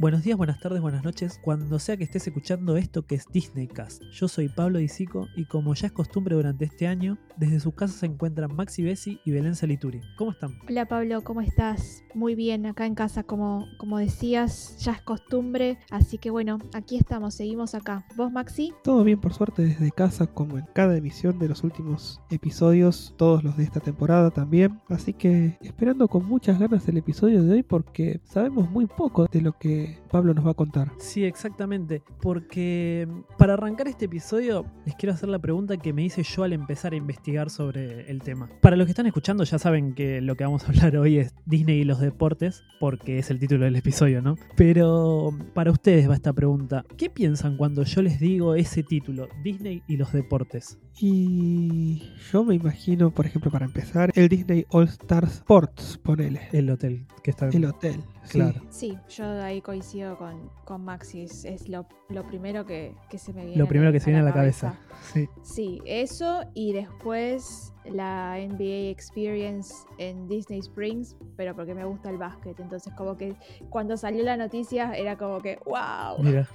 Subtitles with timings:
[0.00, 4.02] Buenos días, buenas tardes, buenas noches, cuando sea que estés escuchando esto que es Disneycast.
[4.12, 7.98] Yo soy Pablo Disico y como ya es costumbre durante este año, desde sus casas
[7.98, 10.00] se encuentran Maxi Bessi y Belén Salituri.
[10.18, 10.58] ¿Cómo están?
[10.68, 12.02] Hola Pablo, ¿cómo estás?
[12.12, 16.96] Muy bien, acá en casa, como, como decías, ya es costumbre, así que bueno, aquí
[16.96, 18.04] estamos, seguimos acá.
[18.16, 18.74] ¿Vos Maxi?
[18.82, 23.44] Todo bien por suerte desde casa, como en cada emisión de los últimos episodios, todos
[23.44, 24.80] los de esta temporada también.
[24.88, 29.40] Así que esperando con muchas ganas el episodio de hoy porque sabemos muy poco de
[29.40, 30.92] lo que Pablo nos va a contar.
[30.98, 33.08] Sí, exactamente, porque
[33.38, 36.92] para arrancar este episodio les quiero hacer la pregunta que me hice yo al empezar
[36.92, 38.48] a investigar sobre el tema.
[38.60, 41.34] Para los que están escuchando ya saben que lo que vamos a hablar hoy es
[41.46, 44.36] Disney y los deportes, porque es el título del episodio, ¿no?
[44.56, 46.84] Pero para ustedes va esta pregunta.
[46.96, 50.78] ¿Qué piensan cuando yo les digo ese título, Disney y los deportes?
[51.00, 56.48] Y yo me imagino, por ejemplo, para empezar, el Disney All Star Sports, ponele.
[56.52, 58.62] El hotel que está El hotel, Claro.
[58.70, 63.32] Sí, yo ahí coincido con, con Maxi, es, es lo, lo primero que, que se
[63.32, 64.78] me viene Lo primero a- que se viene a la cabeza.
[65.12, 65.28] Sí.
[65.42, 72.16] Sí, eso y después la NBA Experience en Disney Springs, pero porque me gusta el
[72.16, 73.34] básquet, entonces como que
[73.68, 76.22] cuando salió la noticia era como que wow.
[76.22, 76.48] Mira,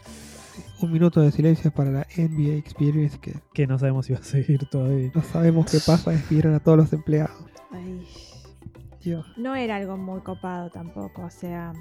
[0.81, 4.23] Un minuto de silencio para la NBA Experience que que no sabemos si va a
[4.23, 5.11] seguir todavía.
[5.13, 7.35] no sabemos qué pasa, despidieron a todos los empleados.
[7.71, 8.07] Ay,
[9.03, 9.25] Dios.
[9.37, 11.71] no era algo muy copado tampoco, o sea,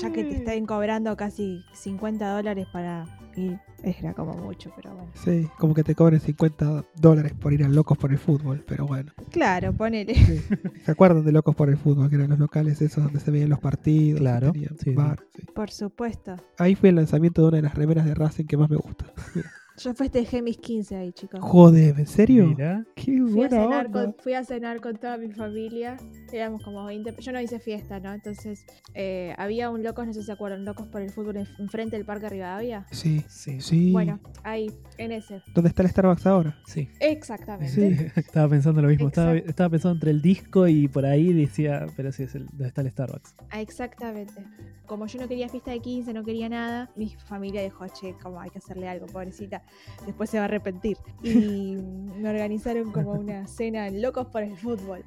[0.00, 5.10] ya que te estén cobrando casi 50 dólares para ir, era como mucho, pero bueno.
[5.14, 8.86] Sí, como que te cobren 50 dólares por ir a Locos por el Fútbol, pero
[8.86, 9.12] bueno.
[9.30, 10.14] Claro, ponele.
[10.14, 10.40] Sí.
[10.84, 12.08] ¿Se acuerdan de Locos por el Fútbol?
[12.08, 14.20] Que eran los locales esos donde se veían los partidos.
[14.20, 14.52] Claro,
[14.94, 15.46] bar, sí.
[15.54, 16.36] Por supuesto.
[16.58, 19.06] Ahí fue el lanzamiento de una de las remeras de Racing que más me gusta.
[19.78, 21.40] Yo festejé mis 15 ahí, chicos.
[21.42, 22.46] Joder, ¿en serio?
[22.46, 24.04] Mira, Qué Fui a, buena cenar onda.
[24.04, 25.96] con, fui a cenar con toda mi familia.
[26.30, 27.16] Éramos como 20.
[27.20, 28.12] Yo no hice fiesta, ¿no?
[28.12, 31.48] Entonces, eh, había un locos, no sé si se acuerdan, locos por el fútbol en-
[31.58, 32.86] enfrente del Parque Rivadavia.
[32.90, 33.60] Sí, sí.
[33.60, 33.92] sí.
[33.92, 35.42] Bueno, ahí, en ese.
[35.54, 36.58] ¿Dónde está el Starbucks ahora?
[36.66, 36.88] Sí.
[37.00, 37.72] Exactamente.
[37.72, 38.06] Sí.
[38.20, 39.08] Estaba pensando lo mismo.
[39.08, 42.68] Estaba, estaba pensando entre el disco y por ahí decía, pero sí, es el, donde
[42.68, 43.34] está el Starbucks.
[43.50, 44.44] Ah, Exactamente.
[44.86, 48.38] Como yo no quería fiesta de 15, no quería nada, mi familia dijo, che, como
[48.40, 49.61] hay que hacerle algo, pobrecita.
[50.06, 50.96] Después se va a arrepentir.
[51.22, 51.76] Y
[52.18, 55.04] me organizaron como una cena en locos por el fútbol.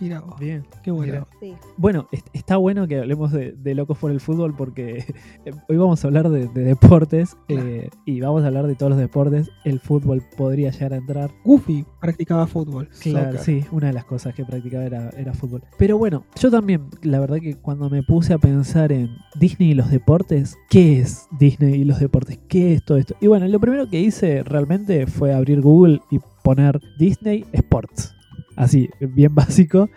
[0.00, 0.64] Mira vos, Bien.
[0.82, 1.12] qué bueno.
[1.12, 1.26] Mira.
[1.40, 1.54] Sí.
[1.76, 5.04] Bueno, est- está bueno que hablemos de, de locos por el fútbol porque
[5.44, 8.90] eh, hoy vamos a hablar de, de deportes eh, y vamos a hablar de todos
[8.90, 9.50] los deportes.
[9.64, 11.30] El fútbol podría llegar a entrar.
[11.44, 12.88] Goofy practicaba fútbol.
[13.00, 13.40] Claro, soccer.
[13.62, 15.62] sí, una de las cosas que practicaba era, era fútbol.
[15.78, 19.08] Pero bueno, yo también, la verdad que cuando me puse a pensar en
[19.38, 22.38] Disney y los deportes, ¿qué es Disney y los deportes?
[22.48, 23.14] ¿Qué es todo esto?
[23.20, 28.14] Y bueno, lo primero que hice realmente fue abrir Google y poner Disney Sports.
[28.56, 29.90] Así, bien básico.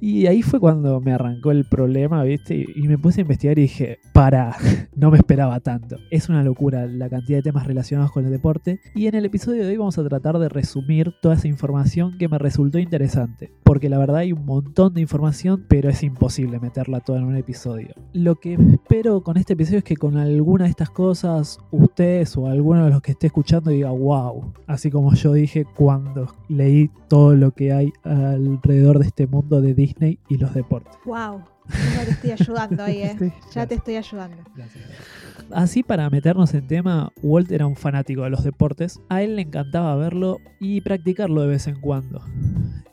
[0.00, 2.64] Y ahí fue cuando me arrancó el problema, ¿viste?
[2.74, 4.56] Y, me puse a investigar y dije, para,
[4.96, 5.96] no me esperaba tanto.
[6.10, 8.80] Es una locura la cantidad de temas relacionados con el deporte.
[8.94, 12.28] Y en el episodio de hoy vamos a tratar de resumir toda esa información que
[12.28, 13.52] me resultó interesante.
[13.62, 17.36] Porque la verdad hay un montón de información, pero es imposible meterla toda en un
[17.36, 17.94] episodio.
[18.14, 22.46] Lo que espero con este episodio es que con alguna de estas cosas, ustedes o
[22.46, 24.54] alguno de los que esté escuchando diga, wow.
[24.66, 29.74] Así como yo dije cuando leí todo lo que hay alrededor de este mundo de
[29.74, 29.89] Disney
[30.28, 30.94] y los deportes.
[31.04, 31.42] Wow.
[31.94, 33.16] Ya te estoy ayudando ahí, ¿eh?
[33.16, 33.32] Sí.
[33.52, 34.38] Ya te estoy ayudando.
[35.52, 39.42] Así para meternos en tema, Walt era un fanático de los deportes, a él le
[39.42, 42.24] encantaba verlo y practicarlo de vez en cuando.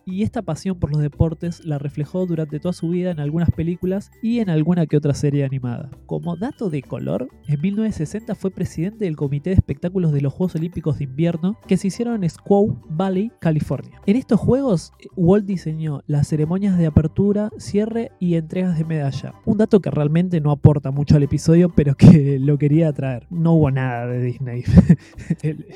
[0.08, 4.10] Y esta pasión por los deportes la reflejó durante toda su vida en algunas películas
[4.22, 5.90] y en alguna que otra serie animada.
[6.06, 10.56] Como dato de color, en 1960 fue presidente del Comité de Espectáculos de los Juegos
[10.56, 14.02] Olímpicos de Invierno que se hicieron en Squaw Valley, California.
[14.06, 19.34] En estos juegos, Walt diseñó las ceremonias de apertura, cierre y entregas de medalla.
[19.44, 23.28] Un dato que realmente no aporta mucho al episodio, pero que lo quería traer.
[23.30, 24.64] No hubo nada de Disney.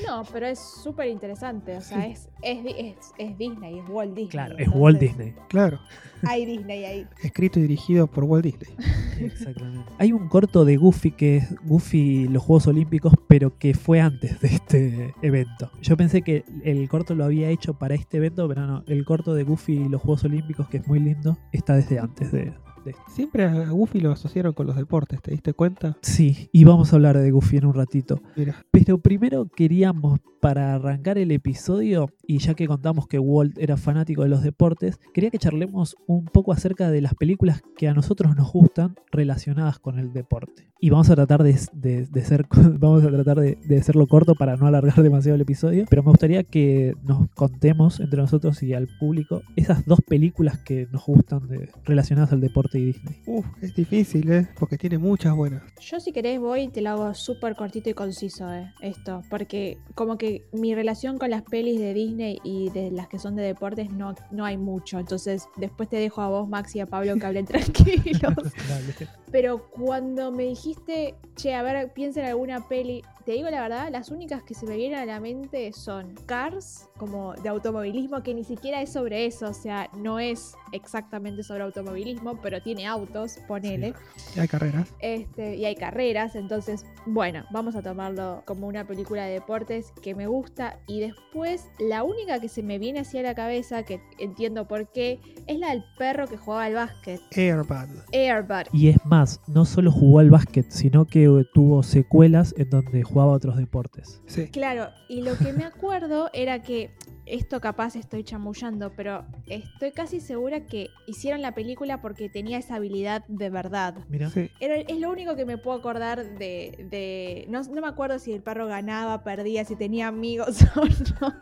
[0.08, 1.78] No, pero es súper interesante.
[1.78, 4.21] O sea, es, es, es, es Disney, es Walt Disney.
[4.28, 5.34] Claro, es Walt Disney.
[5.50, 5.80] Claro,
[6.24, 7.08] Hay Disney ahí.
[7.24, 8.70] escrito y dirigido por Walt Disney.
[9.20, 9.92] Exactamente.
[9.98, 14.40] Hay un corto de Goofy que es Goofy los Juegos Olímpicos, pero que fue antes
[14.42, 15.72] de este evento.
[15.82, 18.84] Yo pensé que el corto lo había hecho para este evento, pero no.
[18.88, 22.32] El corto de Goofy y los Juegos Olímpicos, que es muy lindo, está desde antes
[22.32, 22.54] de,
[22.86, 23.04] de esto.
[23.10, 25.98] Siempre a Goofy lo asociaron con los deportes, ¿te diste cuenta?
[26.02, 28.22] Sí, y vamos a hablar de Goofy en un ratito.
[28.36, 33.76] Mira, Pero primero queríamos, para arrancar el episodio, y ya que contamos que Walt era
[33.76, 37.94] fanático de los deportes, quería que charlemos un poco acerca de las películas que a
[37.94, 40.70] nosotros nos gustan relacionadas con el deporte.
[40.80, 42.46] Y vamos a tratar de, de- de ser,
[42.80, 46.10] vamos a tratar de, de hacerlo corto para no alargar demasiado el episodio, pero me
[46.12, 51.48] gustaría que nos contemos entre nosotros y al público esas dos películas que nos gustan
[51.50, 53.16] de- relacionadas al deporte y Disney.
[53.28, 54.48] Uf, es difícil, ¿eh?
[54.58, 55.64] Porque tiene muchas buenas.
[55.82, 59.80] Yo si querés voy y te lo hago súper cortito y conciso, eh, esto, porque
[59.96, 63.44] como que mi relación con las pelis de Disney y de las que son de
[63.44, 67.16] deportes no, no hay mucho, entonces después te dejo a vos, Max y a Pablo
[67.18, 68.34] que hablen tranquilos.
[69.32, 73.90] Pero cuando me dijiste, che, a ver, piensa en alguna peli, te digo la verdad,
[73.92, 78.34] las únicas que se me vienen a la mente son Cars, como de automovilismo, que
[78.34, 83.40] ni siquiera es sobre eso, o sea, no es exactamente sobre automovilismo, pero tiene autos,
[83.48, 83.94] ponele.
[84.36, 84.94] Y hay carreras.
[85.00, 90.16] Este, y hay carreras, entonces, bueno, vamos a tomarlo como una película de deportes que
[90.16, 90.80] me gusta.
[90.88, 95.20] Y después, la única que se me viene hacia la cabeza, que entiendo por qué,
[95.48, 97.90] es la del perro que jugaba al básquet, Airbag.
[98.14, 98.74] Airbud.
[98.74, 103.32] Y es más, no solo jugó al básquet, sino que tuvo secuelas en donde jugaba
[103.34, 104.22] otros deportes.
[104.26, 104.48] Sí.
[104.50, 106.92] Claro, y lo que me acuerdo era que
[107.26, 112.76] esto capaz estoy chamullando, pero estoy casi segura que hicieron la película porque tenía esa
[112.76, 113.96] habilidad de verdad.
[114.10, 114.50] Mira, Sí.
[114.60, 116.88] Era- es lo único que me puedo acordar de...
[116.90, 121.34] de- no, no me acuerdo si el perro ganaba, perdía, si tenía amigos o no.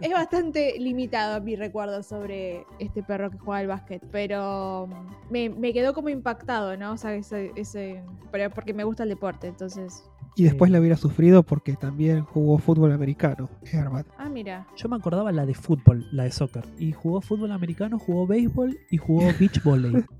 [0.00, 5.50] es bastante limitado mi recuerdo sobre este perro que jugaba al básquet, pero mm, me,
[5.50, 6.92] me quedó como impactado, ¿no?
[6.92, 10.04] O sea, ese, ese- pero porque me gusta el deporte, entonces...
[10.36, 10.72] Y después Sí.
[10.74, 13.48] la hubiera sufrido porque también jugó fútbol americano.
[13.72, 14.04] Airbag.
[14.18, 14.66] Ah, mira.
[14.76, 16.64] yo me acordaba la de fútbol, la de soccer.
[16.78, 20.04] Y jugó fútbol americano, jugó béisbol y jugó beach volley.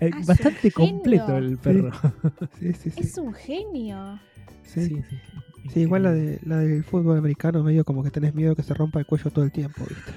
[0.00, 1.92] Eh, Ah, Bastante completo el perro.
[2.58, 3.00] Sí, sí, sí.
[3.00, 4.18] Es un genio.
[4.64, 4.86] Sí.
[4.86, 5.16] sí, sí.
[5.72, 8.74] Sí, igual la, de, la del fútbol americano medio como que tenés miedo que se
[8.74, 10.12] rompa el cuello todo el tiempo, ¿viste?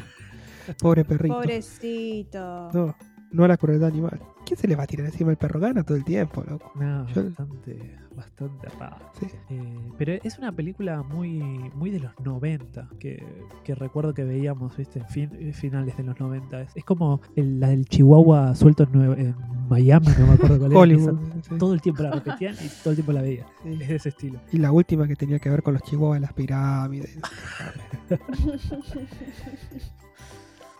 [0.82, 1.36] Pobre perrito.
[1.36, 2.72] Pobrecito.
[2.74, 2.96] No,
[3.32, 4.20] no a la crueldad animal.
[4.46, 5.60] ¿Quién se le va a tirar encima el perro?
[5.60, 6.72] Gana todo el tiempo, loco.
[6.76, 9.10] No, Yo- bastante, bastante raro.
[9.20, 9.26] Sí.
[9.50, 11.40] Eh, pero es una película muy,
[11.74, 13.24] muy de los 90, que,
[13.64, 15.00] que recuerdo que veíamos ¿viste?
[15.00, 16.62] en fin- finales de los 90.
[16.62, 19.36] Es, es como el- la del Chihuahua suelto en, en
[19.68, 20.80] Miami, no me acuerdo cuál era.
[20.80, 21.20] Hollywood.
[21.42, 21.56] Sí.
[21.58, 23.46] todo el tiempo la repetían y todo el tiempo la veía.
[23.64, 23.70] Sí.
[23.82, 24.40] Es de ese estilo.
[24.52, 27.18] Y la última que tenía que ver con los chihuahuas de las pirámides.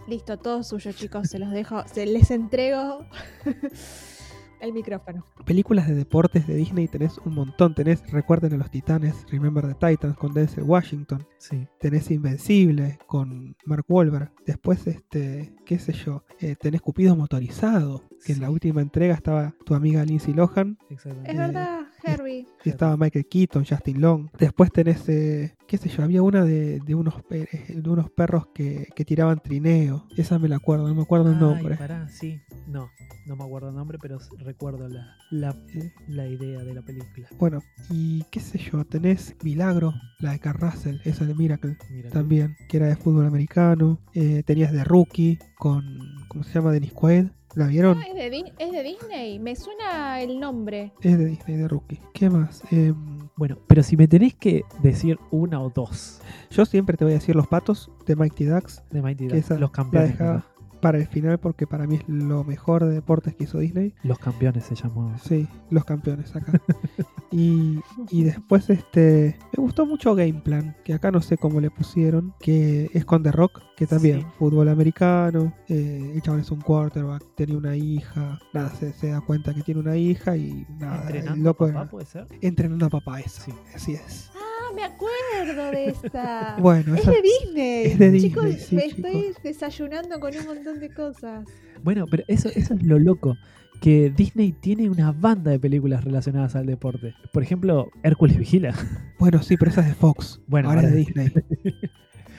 [0.08, 1.28] Listo, todo suyo, chicos.
[1.30, 1.84] Se los dejo.
[1.88, 3.06] Se les entrego
[4.62, 5.26] el micrófono.
[5.46, 7.74] Películas de deportes de Disney tenés un montón.
[7.74, 11.26] Tenés Recuerden a los Titanes, Remember the Titans con Denzel Washington.
[11.40, 11.68] Sí.
[11.80, 14.32] Tenés Invencible con Mark Wahlberg.
[14.46, 18.04] Después, este, qué sé yo, eh, tenés Cupido Motorizado.
[18.24, 21.32] Que en la última entrega estaba tu amiga Lindsay Lohan Exactamente.
[21.32, 22.46] Es verdad, Herbie.
[22.64, 24.30] y estaba Michael Keaton, Justin Long.
[24.38, 28.88] Después tenés, eh, qué sé yo, había una de, de unos, de unos perros que,
[28.96, 30.06] que tiraban trineo.
[30.16, 31.76] Esa me la acuerdo, no me acuerdo el Ay, nombre.
[31.76, 32.40] pará, sí.
[32.68, 32.90] No,
[33.28, 37.28] no me acuerdo el nombre, pero recuerdo la, la, Eh, la idea de la película.
[37.40, 41.78] Bueno, y qué sé yo, tenés Milagro, la de Carl Russell, esa de Miracle.
[41.92, 44.00] Mira, también, que era de fútbol americano.
[44.14, 45.84] Eh, tenías de Rookie con,
[46.28, 46.72] ¿cómo se llama?
[46.72, 47.28] Dennis Quaid.
[47.56, 47.98] ¿La vieron?
[48.00, 49.40] Ah, ¿es de, es de Disney.
[49.40, 50.92] Me suena el nombre.
[51.02, 52.00] Es de Disney, de Rookie.
[52.14, 52.62] ¿Qué más?
[52.72, 52.96] Em,
[53.38, 57.16] Bueno, pero si me tenés que decir una o dos yo siempre te voy a
[57.16, 60.18] decir Los Patos de Mighty Ducks de Mighty Ducks, los la campeones.
[60.86, 63.92] Para el final porque para mí es lo mejor de deportes que hizo Disney.
[64.04, 65.12] Los campeones se llamó.
[65.18, 66.62] Sí, los campeones acá.
[67.32, 67.80] y,
[68.12, 72.36] y después este me gustó mucho Game Plan, que acá no sé cómo le pusieron,
[72.40, 74.28] que es con The Rock, que también Sí.
[74.38, 79.22] fútbol americano, eh, el chabón es un quarterback, tenía una hija, nada, se, se da
[79.22, 82.28] cuenta que tiene una hija y nada, Entrenando el loco papá, era- puede ser.
[82.42, 83.42] entrenando a papá eso.
[83.42, 83.54] Sí.
[83.74, 84.30] Así es.
[84.76, 86.56] Me acuerdo de esta.
[86.62, 87.86] Bueno, es esa- de Disney.
[87.86, 88.98] es de Chicos, Disney, sí, me chicos.
[89.14, 91.46] estoy desayunando con un montón de cosas.
[91.84, 93.38] Bueno, pero eso, eso es lo loco.
[93.82, 97.14] Que Disney tiene una banda de películas relacionadas al deporte.
[97.34, 98.74] Por ejemplo, Hércules Vigila.
[99.20, 100.42] bueno, sí, pero esa es de Fox.
[100.48, 101.32] Bueno, ahora es ahora de es Disney.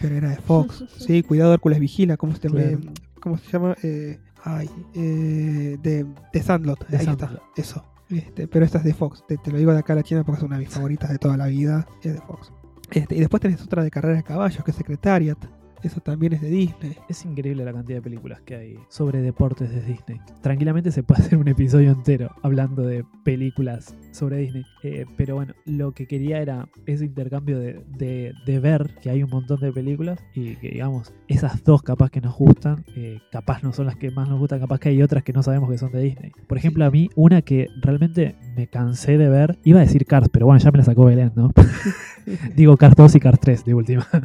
[0.01, 0.85] pero era de Fox.
[0.99, 2.81] Sí, cuidado Hércules Vigila, ¿cómo se, Claro.
[3.21, 3.77] ¿cómo se llama?
[3.83, 7.31] Eh, ay, eh, de, de Sandlot, De ahí Sandlot.
[7.33, 7.85] está, eso.
[8.09, 10.39] Este, pero esta es de Fox, te, lo digo de acá a la China porque
[10.39, 12.53] es una de mis favoritas de toda la vida, es de Fox.
[12.91, 15.39] Este, y después tenés otra de carrera de caballos, que es Secretariat,
[15.83, 16.97] eso también es de Disney.
[17.09, 20.21] Es increíble la cantidad de películas que hay sobre deportes de Disney.
[20.43, 24.65] Tranquilamente se puede hacer un episodio entero hablando de películas sobre Disney.
[24.83, 29.29] Eh, pero bueno, lo que quería era ese intercambio de, de- ver que hay un
[29.31, 33.73] montón de películas y que digamos, esas dos capaz que nos gustan, eh, capaz no
[33.73, 35.93] son las que más nos gustan, capaz que hay otras que no sabemos que son
[35.93, 36.33] de Disney.
[36.47, 39.59] Por ejemplo, a mí una que realmente me cansé de ver.
[39.63, 41.53] Iba a decir Cars, pero bueno, ya me la sacó Belén, ¿no?
[42.55, 44.07] Digo Cars 2 y Cars 3 de última.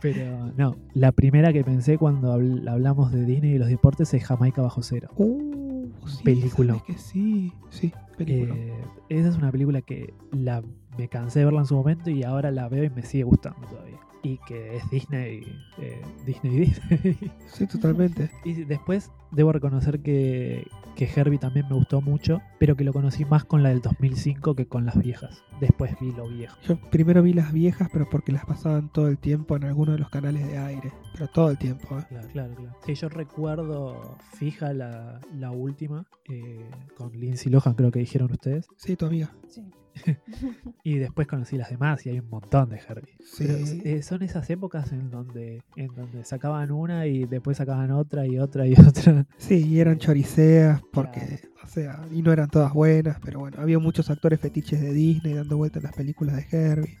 [0.00, 4.24] pero no, la primera que pensé cuando habl- hablamos de Disney y los deportes es
[4.24, 5.08] Jamaica bajo cero.
[5.16, 6.72] Uh, sí, Película.
[6.74, 8.54] ¿sabes que sí, sí, película.
[8.56, 8.72] Eh,
[9.10, 10.62] esa es una película que la,
[10.98, 13.60] me cansé de verla en su momento y ahora la veo y me sigue gustando
[13.68, 13.98] todavía.
[14.22, 15.44] Y que es Disney,
[15.78, 16.58] eh, Disney,
[16.90, 17.32] Disney.
[17.46, 18.30] Sí, totalmente.
[18.44, 23.24] y después debo reconocer que, que Herbie también me gustó mucho, pero que lo conocí
[23.24, 25.42] más con la del 2005 que con las viejas.
[25.60, 26.56] Después vi lo viejo.
[26.62, 29.98] Yo primero vi las viejas, pero porque las pasaban todo el tiempo en alguno de
[29.98, 30.92] los canales de aire.
[31.14, 32.04] Pero todo el tiempo, ¿eh?
[32.08, 32.76] Claro, claro, claro.
[32.84, 38.66] Sí, yo recuerdo fija la, la última, eh, con Lindsay Lohan creo que dijeron ustedes.
[38.76, 39.30] Sí, tu amiga.
[39.48, 39.62] Sí.
[40.84, 43.14] Y después conocí las demás y hay un montón de Herbie.
[43.20, 43.44] Sí.
[43.46, 48.26] Pero, eh, son esas épocas en donde, en donde sacaban una y después sacaban otra
[48.26, 49.26] y otra y otra.
[49.38, 51.48] Sí, y eran choriceas porque, Claro.
[51.64, 55.34] o sea, y no eran todas buenas, pero bueno, había muchos actores fetiches de Disney
[55.34, 56.98] dando vuelta en las películas de Herbie.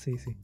[0.00, 0.36] Sí, sí.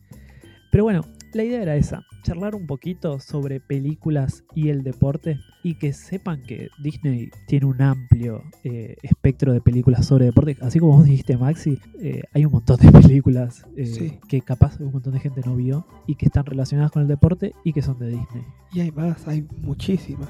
[0.71, 1.03] Pero bueno,
[1.35, 6.43] la idea era esa, charlar un poquito sobre películas y el deporte y que sepan
[6.43, 10.57] que Disney tiene un amplio eh, espectro de películas sobre deporte.
[10.61, 14.19] Así como vos dijiste, Maxi, eh, hay un montón de películas eh, Sí.
[14.29, 17.55] que capaz un montón de gente no vio y que están relacionadas con el deporte
[17.65, 18.45] y que son de Disney.
[18.73, 20.29] Y hay más, hay muchísimas.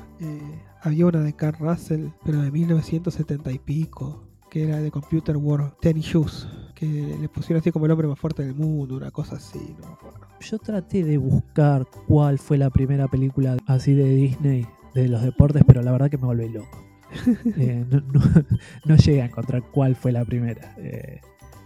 [0.83, 5.73] Había una de Carl Russell, pero de 1970 y pico, que era de Computer World
[5.81, 6.87] Tennis Shoes, que
[7.19, 9.93] le pusieron así como el hombre más fuerte del mundo, una cosa así, no me
[9.95, 10.21] acuerdo.
[10.41, 15.63] Yo traté de buscar cuál fue la primera película así de Disney de los deportes,
[15.67, 16.85] pero la verdad que me volví loco.
[17.59, 18.21] Eh, no, no-
[18.85, 20.75] no llegué a encontrar cuál fue la primera.
[20.79, 21.21] eh,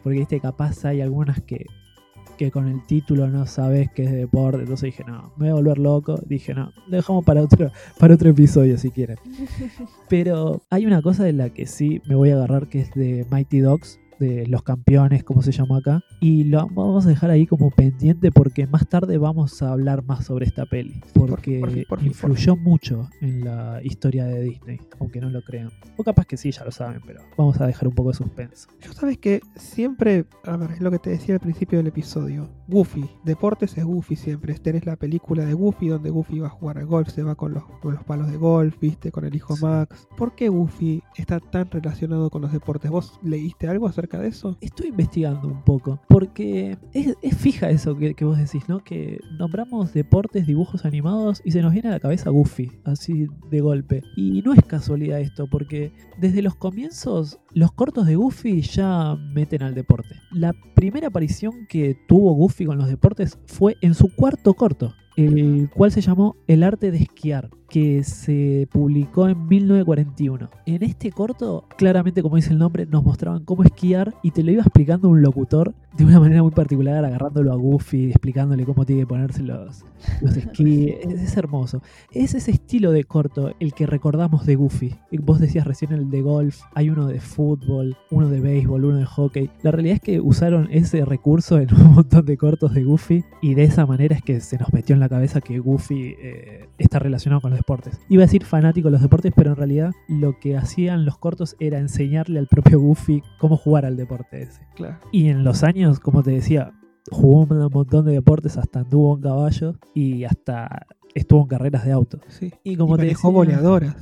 [0.04, 1.66] porque viste, capaz hay algunas que,
[2.36, 4.60] que con el título no sabes que es de deporte.
[4.60, 6.18] Entonces dije, no, me voy a volver loco.
[6.26, 9.18] Dije, no, lo dejamos para otro, para otro episodio si quieren.
[10.08, 13.26] Pero hay una cosa de la que sí me voy a agarrar que es de
[13.30, 16.02] Mighty Dogs, de los campeones, como se llama acá.
[16.20, 20.25] Y lo vamos a dejar ahí como pendiente porque más tarde vamos a hablar más
[20.26, 21.00] sobre esta peli.
[21.14, 25.20] por- Porque por fin, por fin, por influyó mucho en la historia de Disney, aunque
[25.20, 25.70] no lo crean.
[25.96, 28.68] O capaz que sí, ya lo saben, pero vamos a dejar un poco de suspenso.
[28.80, 32.49] Yo sabes que siempre, a ver, es lo que te decía al principio del episodio.
[32.68, 34.54] Goofy, deportes es Goofy siempre.
[34.54, 37.54] Tenés la película de Goofy donde Goofy va a jugar al golf, se va con
[37.54, 39.54] los, con los palos de golf, viste, con el hijo.
[39.61, 40.06] Max.
[40.16, 42.90] ¿Por qué Goofy está tan relacionado con los deportes?
[42.90, 44.56] ¿Vos leíste algo acerca de eso?
[44.60, 48.82] Estoy investigando un poco, porque es, fija eso que, que vos decís, ¿no?
[48.82, 53.60] Que nombramos deportes, dibujos animados y se nos viene a la cabeza Goofy, así de
[53.60, 54.02] golpe.
[54.16, 59.62] Y no es casualidad esto, porque desde los comienzos los cortos de Goofy ya meten
[59.62, 60.14] al deporte.
[60.30, 65.70] La primera aparición que tuvo Goofy con los deportes fue en su cuarto corto, el
[65.70, 70.50] cual se llamó El arte de esquiar, que se publicó en 1941.
[70.66, 74.52] En este corto, claramente como dice el nombre, nos mostraban cómo esquiar y te lo
[74.52, 79.02] iba explicando un locutor de una manera muy particular, agarrándolo a Goofy, explicándole cómo tiene
[79.02, 79.84] que ponerse los,
[80.20, 80.94] los esquís.
[81.02, 81.82] Es, es hermoso.
[82.12, 84.94] Es ese estilo de corto el que recordamos de Goofy.
[85.12, 89.06] Vos decías recién el de golf, hay uno de fútbol, uno de béisbol, uno de
[89.06, 89.50] hockey.
[89.62, 93.54] La realidad es que usaron ese recurso en un montón de cortos de Goofy y
[93.54, 96.98] de esa manera es que se nos metió en la cabeza que Goofy eh, está
[96.98, 97.98] relacionado con los deportes.
[98.08, 101.56] Iba a decir fanático de los deportes, pero en realidad lo que hacían los cortos
[101.58, 104.60] era enseñarle al propio Goofy cómo jugar al deporte ese.
[104.74, 104.98] Claro.
[105.12, 106.72] Y en los años, como te decía,
[107.10, 111.92] jugó un montón de deportes, hasta anduvo en caballos y hasta estuvo en carreras de
[111.92, 112.18] auto.
[112.28, 112.52] Sí.
[112.64, 113.96] Y como te manejó decía, boleadoras,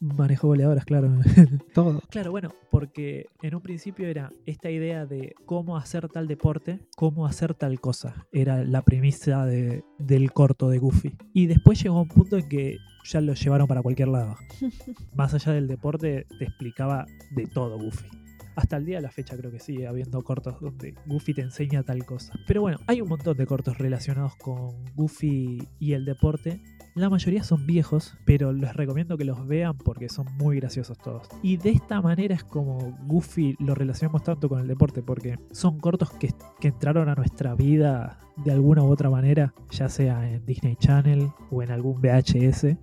[0.00, 1.14] Manejó goleadoras, claro.
[1.74, 2.02] todo.
[2.10, 7.24] Claro, bueno, porque en un principio era esta idea de cómo hacer tal deporte, cómo
[7.26, 8.26] hacer tal cosa.
[8.30, 11.16] Era la premisa de- del corto de Goofy.
[11.32, 14.36] Y después llegó un punto en que ya lo llevaron para cualquier lado.
[15.14, 18.08] Más allá del deporte, te explicaba de todo Goofy.
[18.56, 21.82] Hasta el día de la fecha creo que sigue habiendo cortos donde Goofy te enseña
[21.82, 22.32] tal cosa.
[22.46, 26.62] Pero bueno, hay un montón de cortos relacionados con Goofy y el deporte.
[26.94, 31.28] La mayoría son viejos, pero les recomiendo que los vean porque son muy graciosos todos.
[31.42, 35.80] Y de esta manera es como Goofy lo relacionamos tanto con el deporte, porque son
[35.80, 40.44] cortos que, que entraron a nuestra vida de alguna u otra manera, ya sea en
[40.44, 42.66] Disney Channel o en algún VHS.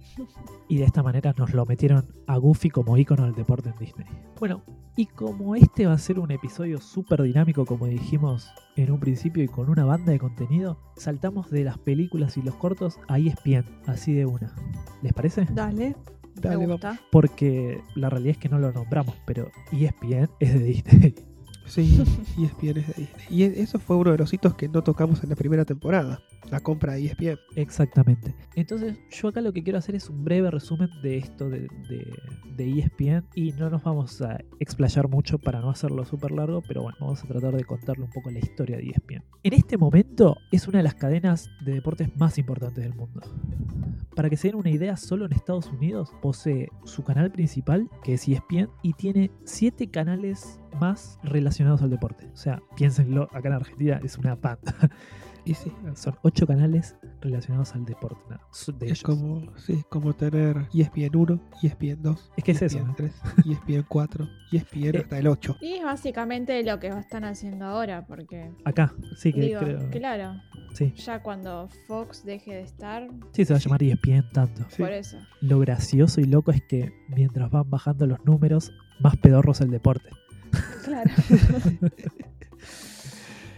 [0.68, 4.08] Y de esta manera nos lo metieron a Goofy como icono del deporte en Disney.
[4.40, 4.63] Bueno,
[4.96, 9.44] y como este va a ser un episodio súper dinámico, como dijimos en un principio,
[9.44, 13.66] y con una banda de contenido, saltamos de las películas y los cortos a ESPN,
[13.88, 14.54] así de una.
[15.02, 15.48] ¿Les parece?
[15.52, 15.96] Dale,
[16.36, 16.82] Dale, me vamos.
[16.82, 17.00] gusta.
[17.12, 21.16] Porque la realidad es que no lo nombramos, pero ESPN es de Disney.
[21.66, 22.04] Sí,
[22.38, 23.10] y es de Disney.
[23.30, 26.20] Y eso fue uno de los hitos que no tocamos en la primera temporada.
[26.50, 27.40] La compra de ESPN.
[27.56, 28.36] Exactamente.
[28.56, 32.06] Entonces, yo acá lo que quiero hacer es un breve resumen de esto de, de,
[32.56, 36.84] de ESPN y no nos vamos a explayar mucho para no hacerlo súper largo, pero
[36.84, 39.24] bueno, vamos a tratar de contarle un poco la historia de ESPN.
[39.44, 43.22] En este momento es una de las cadenas de deportes más importantes del mundo.
[44.16, 48.16] Para que se den una idea, solo en Estados Unidos posee su canal principal, que
[48.16, 52.28] es ESPN, y tiene 7 canales más relacionados al deporte.
[52.34, 54.76] O sea, piénsenlo, acá en Argentina es una panda.
[55.44, 58.36] Y sí, Son 8 canales relacionados al deporte.
[58.52, 59.04] su- de es ellos.
[59.04, 62.96] como, sí, como tener E ESPN 1, ESPN 2, Es que es eso, ESPN ¿no?
[62.96, 63.14] 3,
[63.46, 65.58] ESPN 4, ESPN Eh, hasta el 8.
[65.62, 68.52] Y es básicamente lo que están haciendo ahora, porque.
[68.66, 69.90] Acá, sí que digo, creo.
[69.90, 70.34] claro,
[70.74, 70.94] Sí.
[70.96, 74.64] ya cuando Fox deje de estar, sí, se va a llamar E ESPN tanto.
[74.70, 74.84] Sí.
[74.84, 75.18] por eso.
[75.42, 79.72] Lo gracioso y loco es que mientras van bajando los números, más pedorro es el
[79.72, 80.10] deporte.
[80.86, 81.10] Claro.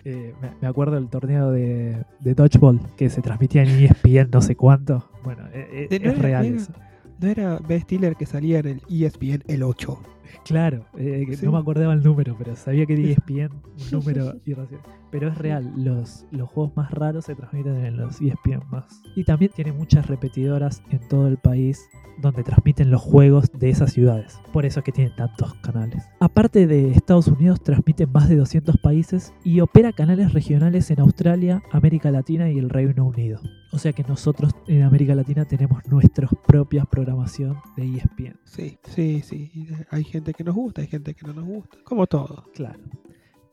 [0.05, 4.55] Eh, me, acuerdo del torneo de, de Dodgeball que se transmitía en ESPN no sé
[4.55, 5.10] cuánto.
[5.24, 6.74] Bueno, eh, no es era- real era- eso.
[7.22, 9.98] No era Ben Stiller que salía en el ESPN el 8.
[10.43, 11.45] Claro, eh, Sí.
[11.45, 14.86] no me acordaba el número, pero sabía que era ESPN un número irracional.
[15.13, 19.00] Pero es real, los, los juegos más raros se transmiten en los ESPN más.
[19.15, 23.93] Y también tiene muchas repetidoras en todo el país donde transmiten los juegos de esas
[23.93, 24.39] ciudades.
[24.51, 26.03] Por eso es que tienen tantos canales.
[26.20, 31.00] Aparte de Estados Unidos, transmite en más de 200 países y opera canales regionales en
[31.00, 33.39] Australia, América Latina y el Reino Unido.
[33.72, 38.39] O sea que nosotros en América Latina tenemos nuestra propia programación de ESPN.
[38.46, 39.51] Sí, sí, sí.
[39.91, 41.77] Hay gente que nos gusta, hay gente que no nos gusta.
[41.84, 42.46] Como todo.
[42.55, 42.79] Claro.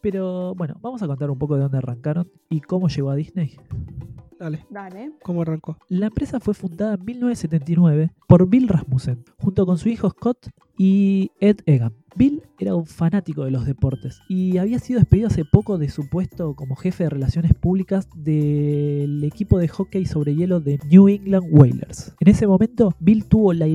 [0.01, 3.59] Pero bueno, vamos a contar un poco de dónde arrancaron y cómo llegó a Disney.
[4.41, 5.13] Dale, Dale.
[5.23, 5.77] ¿cómo arrancó?
[5.91, 11.31] La empresa fue fundada en 1979 por Bill Rasmussen, junto con su hijo Scott y
[11.41, 11.93] Ed Egan.
[12.17, 16.09] Bill era un fanático de los deportes y había sido despedido hace poco de su
[16.09, 21.47] puesto como jefe de relaciones públicas del equipo de hockey sobre hielo de New England
[21.51, 22.15] Whalers.
[22.21, 23.67] En ese momento, Bill tuvo la,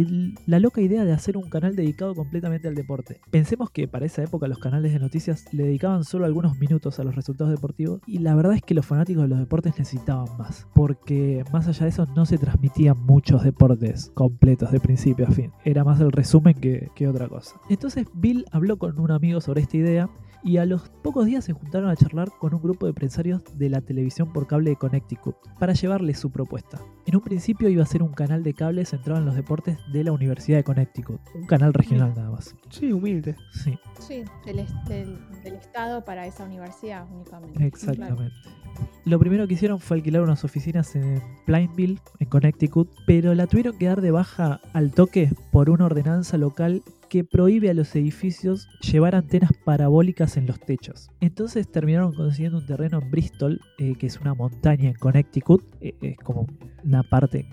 [0.45, 3.21] la loca idea de hacer un canal dedicado completamente al deporte.
[3.31, 7.03] Pensemos que para esa época los canales de noticias le dedicaban solo algunos minutos a
[7.03, 10.54] los resultados deportivos y la verdad es que los fanáticos de los deportes necesitaban más,
[10.73, 15.51] porque más allá de eso no se transmitían muchos deportes completos de principio a fin.
[15.63, 17.59] Era más el resumen que, que otra cosa.
[17.69, 20.09] Entonces Bill habló con un amigo sobre esta idea
[20.45, 23.67] y a los pocos días se juntaron a charlar con un grupo de empresarios de
[23.69, 26.79] la televisión por cable de Connecticut para llevarles su propuesta.
[27.07, 30.03] En un principio iba a ser un canal de cable centrado en los deportes de
[30.03, 32.55] la Universidad de Connecticut, un canal regional nada más.
[32.69, 33.35] Sí, humilde.
[33.51, 37.65] Sí, Sí, del, est- del- del Estado para esa universidad únicamente.
[37.65, 38.31] exactamente.
[39.05, 43.77] Lo primero que hicieron fue alquilar unas oficinas en Plainville, en Connecticut, pero la tuvieron
[43.77, 46.83] que dar de baja al toque por una ordenanza local
[47.15, 51.09] que prohíbe a los edificios llevar antenas parabólicas en los techos.
[51.21, 55.95] Entonces terminaron consiguiendo un terreno en Bristol, eh, que es una montaña en Connecticut, eh,
[56.01, 56.45] es como
[56.83, 57.47] una parte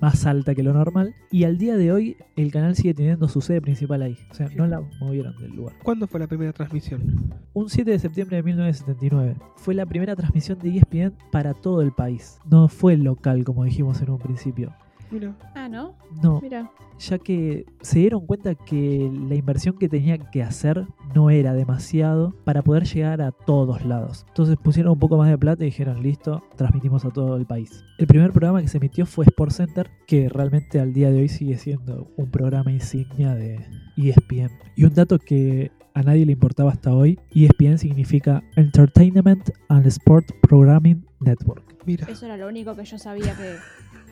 [0.00, 3.40] más alta que lo normal, y al día de hoy el canal sigue teniendo su
[3.40, 5.76] sede principal ahí, o sea, no la movieron del lugar.
[5.84, 7.32] ¿Cuándo fue la primera transmisión?
[7.52, 11.92] Un 7 de septiembre de 1979 fue la primera transmisión de ESPN para todo el
[11.92, 12.40] país.
[12.50, 14.74] No fue local como dijimos en un principio.
[15.10, 15.94] Mira, Ah, ¿no?
[16.22, 16.70] No, Mira.
[16.98, 22.34] ya que se dieron cuenta que la inversión que tenían que hacer no era demasiado
[22.44, 24.24] para poder llegar a todos lados.
[24.28, 27.84] Entonces pusieron un poco más de plata y dijeron, listo, transmitimos a todo el país.
[27.98, 31.28] El primer programa que se emitió fue Sports Center, que realmente al día de hoy
[31.28, 33.64] sigue siendo un programa insignia de
[33.96, 34.50] ESPN.
[34.76, 40.26] Y un dato que a nadie le importaba hasta hoy, ESPN significa Entertainment and Sport
[40.42, 41.73] Programming Network.
[41.86, 42.06] Mira.
[42.10, 43.56] Eso era lo único que yo sabía que,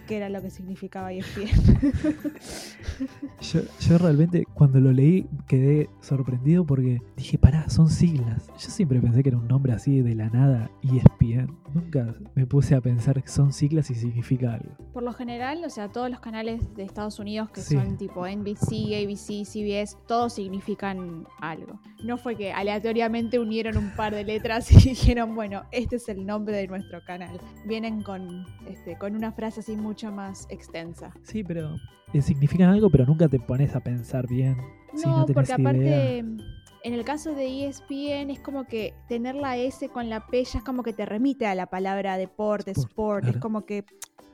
[0.06, 1.48] que era lo que significaba ESPN.
[3.40, 8.46] Yo, yo realmente cuando lo leí quedé sorprendido porque dije, pará, son siglas.
[8.52, 11.52] Yo siempre pensé que era un nombre así de la nada, ESPN.
[11.74, 14.76] Nunca me puse a pensar que son siglas y significa algo.
[14.92, 17.74] Por lo general, o sea, todos los canales de Estados Unidos que Sí.
[17.74, 21.80] son tipo NBC, ABC, CBS, todos significan algo.
[22.04, 26.24] No fue que aleatoriamente unieron un par de letras y dijeron, bueno, este es el
[26.26, 27.40] nombre de nuestro canal.
[27.64, 31.12] Vienen con, este, con una frase así mucho más extensa.
[31.22, 31.76] Sí, pero
[32.12, 34.56] eh, significan algo, pero nunca te pones a pensar bien.
[34.94, 36.18] si no porque aparte, idea.
[36.18, 40.58] en el caso de ESPN es como que tener la S con la P ya
[40.58, 43.22] es como que te remite a la palabra deporte, Sport, sport.
[43.22, 43.36] claro.
[43.38, 43.84] Es como que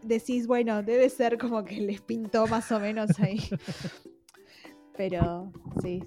[0.02, 3.40] decís, bueno, debe ser como que les pintó más o menos ahí.
[4.96, 6.02] Pero sí.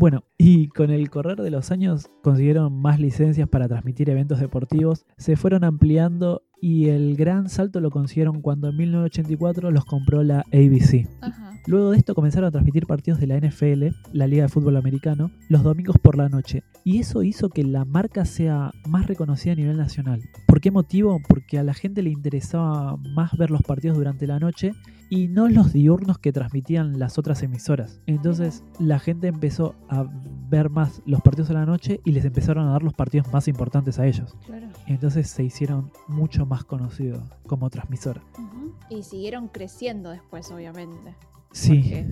[0.00, 5.06] Bueno, y con el correr de los años consiguieron más licencias para transmitir eventos deportivos,
[5.16, 10.40] se fueron ampliando y el gran salto lo consiguieron cuando en 1984 los compró la
[10.52, 11.08] ABC.
[11.20, 11.48] Ajá.
[11.66, 15.30] Luego de esto comenzaron a transmitir partidos de la NFL, la Liga de Fútbol Americano,
[15.48, 16.64] los domingos por la noche.
[16.82, 20.22] Y eso hizo que la marca sea más reconocida a nivel nacional.
[20.46, 21.20] ¿Por qué motivo?
[21.28, 24.72] Porque a la gente le interesaba más ver los partidos durante la noche
[25.10, 28.00] y no los diurnos que transmitían las otras emisoras.
[28.06, 30.06] Entonces la gente empezó a
[30.50, 33.48] ver más los partidos a la noche y les empezaron a dar los partidos más
[33.48, 34.36] importantes a ellos.
[34.46, 34.68] Claro.
[34.86, 38.22] Entonces se hicieron mucho más conocidos como transmisora.
[38.38, 38.74] Ujú.
[38.90, 41.14] Y siguieron creciendo después, obviamente.
[41.52, 42.06] Sí, Porque-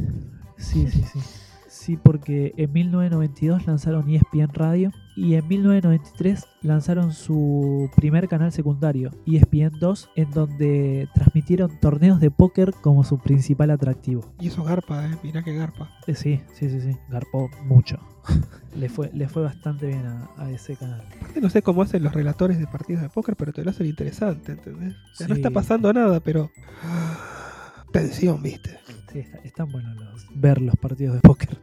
[0.59, 1.21] sí, sí, sí.
[1.79, 9.11] Sí, porque en 1992 lanzaron ESPN Radio y en 1993 lanzaron su primer canal secundario,
[9.27, 14.25] ESPN 2, en donde transmitieron torneos de póker como su principal atractivo.
[14.41, 15.17] Y eso garpa, eh.
[15.23, 15.91] Mirá que garpa.
[16.07, 16.97] Eh, Sí, sí, sí, sí.
[17.11, 17.99] Garpó mucho.
[18.77, 21.03] le, fue, le fue bastante bien a, a ese canal.
[21.21, 23.87] Aparte no sé cómo hacen los relatores de partidos de póker, pero te lo hacen
[23.87, 24.95] interesante, ¿entendés?
[25.13, 26.51] O sea, no está pasando nada, pero...
[27.93, 28.79] Tensión, viste.
[29.13, 31.57] Sí, está- están buenos los, ver los partidos de póker.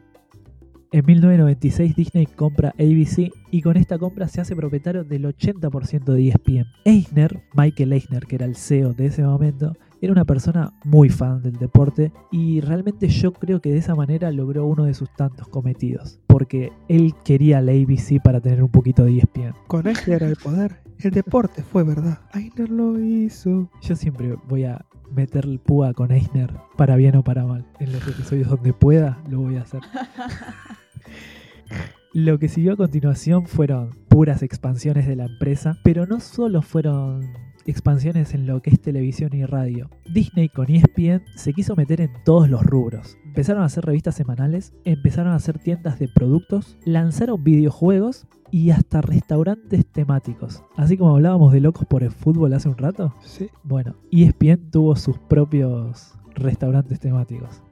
[0.93, 6.27] En 1996 Disney compra ABC y con esta compra se hace propietario del 80% de
[6.27, 6.67] ESPN.
[6.85, 11.41] Eisner, Michael Eisner, que era el CEO de ese momento, era una persona muy fan
[11.41, 15.47] del deporte y realmente yo creo que de esa manera logró uno de sus tantos
[15.47, 19.55] cometidos, porque él quería la ABC para tener un poquito de ESPN.
[19.65, 22.19] Con Eisner al poder, el deporte fue verdad.
[22.35, 23.67] Eisner lo hizo.
[23.81, 27.65] Yo siempre voy a meter el púa con Eisner, para bien o para mal.
[27.79, 29.81] En los episodios donde pueda, lo voy a hacer.
[32.13, 37.33] Lo que siguió a continuación fueron puras expansiones de la empresa, pero no solo fueron
[37.65, 39.89] expansiones en lo que es televisión y radio.
[40.13, 43.17] Disney con ESPN se quiso meter en todos los rubros.
[43.25, 49.01] Empezaron a hacer revistas semanales, empezaron a hacer tiendas de productos, lanzaron videojuegos y hasta
[49.01, 50.63] restaurantes temáticos.
[50.75, 53.49] Así como hablábamos de locos por el fútbol hace un rato, Sí.
[53.63, 57.63] bueno, ESPN tuvo sus propios restaurantes temáticos.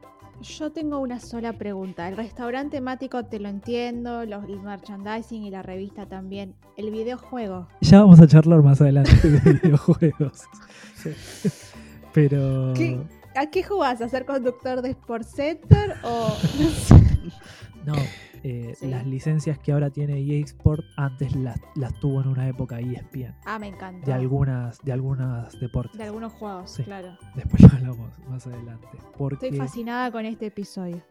[0.41, 2.07] Yo tengo una sola pregunta.
[2.07, 6.55] El restaurante temático te lo entiendo, los, el merchandising y la revista también.
[6.77, 7.67] El videojuego.
[7.81, 10.43] Ya vamos a charlar más adelante de videojuegos.
[10.95, 11.11] sí.
[12.13, 12.73] Pero...
[12.73, 12.99] ¿Qué?
[13.35, 14.01] ¿A qué jugás?
[14.01, 16.35] ¿A ser conductor de Sport Center o
[17.85, 17.93] no
[18.43, 18.87] eh, Sí.
[18.87, 23.35] las licencias que ahora tiene EA Sport antes las, las tuvo en una época ESPN.
[23.45, 24.05] Ah, me encanta.
[24.05, 25.97] De algunas, de algunas deportes.
[25.97, 26.83] De algunos juegos, Sí.
[26.83, 27.17] claro.
[27.35, 28.87] Después lo hablamos más adelante.
[29.17, 31.01] Porque Estoy fascinada con este episodio.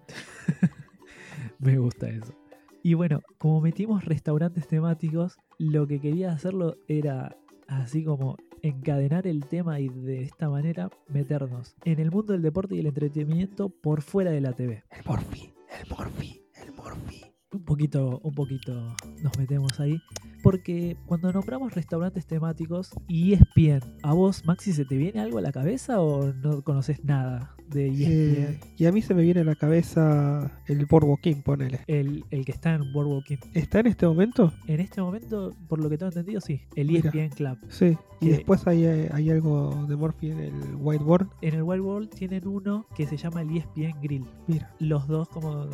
[1.58, 2.34] me gusta eso.
[2.82, 7.36] Y bueno, como metimos restaurantes temáticos, lo que quería hacerlo era
[7.68, 12.74] así como encadenar el tema y de esta manera meternos en el mundo del deporte
[12.74, 14.84] y el entretenimiento por fuera de la TV.
[14.90, 17.24] El Morphy, el Morphy, el Morphy.
[17.52, 19.98] un poquito, un poquito nos metemos ahí.
[20.42, 25.38] Porque cuando nombramos restaurantes temáticos y E ESPN, ¿a vos, Maxi, se te viene algo
[25.38, 28.52] a la cabeza o no conoces nada de ESPN?
[28.54, 31.80] Eh, y a mí se me viene a la cabeza el Boardwalk King, ponele.
[31.86, 33.36] El, el que está en Boardwalk King.
[33.54, 34.52] ¿Está en este momento?
[34.66, 36.62] En este momento, por lo que tengo entendido, sí.
[36.76, 37.10] El Mira.
[37.10, 37.58] ESPN Club.
[37.68, 37.96] Sí.
[38.20, 41.28] Y después hay, hay algo de Morphy en el Whiteboard.
[41.40, 44.26] En el World tienen uno que se llama el ESPN Grill.
[44.46, 45.66] Mira, Los dos, como,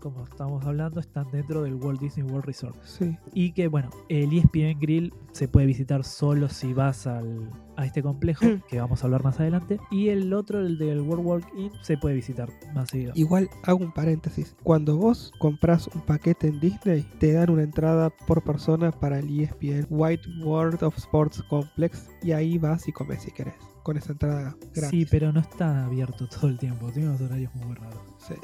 [0.00, 2.76] como estamos hablando, están dentro del Walt Disney World Resort.
[2.82, 3.16] sí.
[3.32, 8.02] Y que bueno, el ESPN Grill se puede visitar solo si vas al, a este
[8.02, 9.78] complejo, que vamos a hablar más adelante.
[9.90, 13.12] Y el otro, el del World Walk In, se puede visitar más seguido.
[13.14, 14.56] Igual hago un paréntesis.
[14.62, 19.40] Cuando vos compras un paquete en Disney, te dan una entrada por persona para el
[19.40, 23.54] ESPN White World of Sports Complex y ahí vas y comes si querés.
[23.82, 24.90] Con esa entrada gratis.
[24.90, 28.00] Sí, pero no está abierto todo el tiempo, tiene unos horarios muy raros.
[28.18, 28.34] Sí.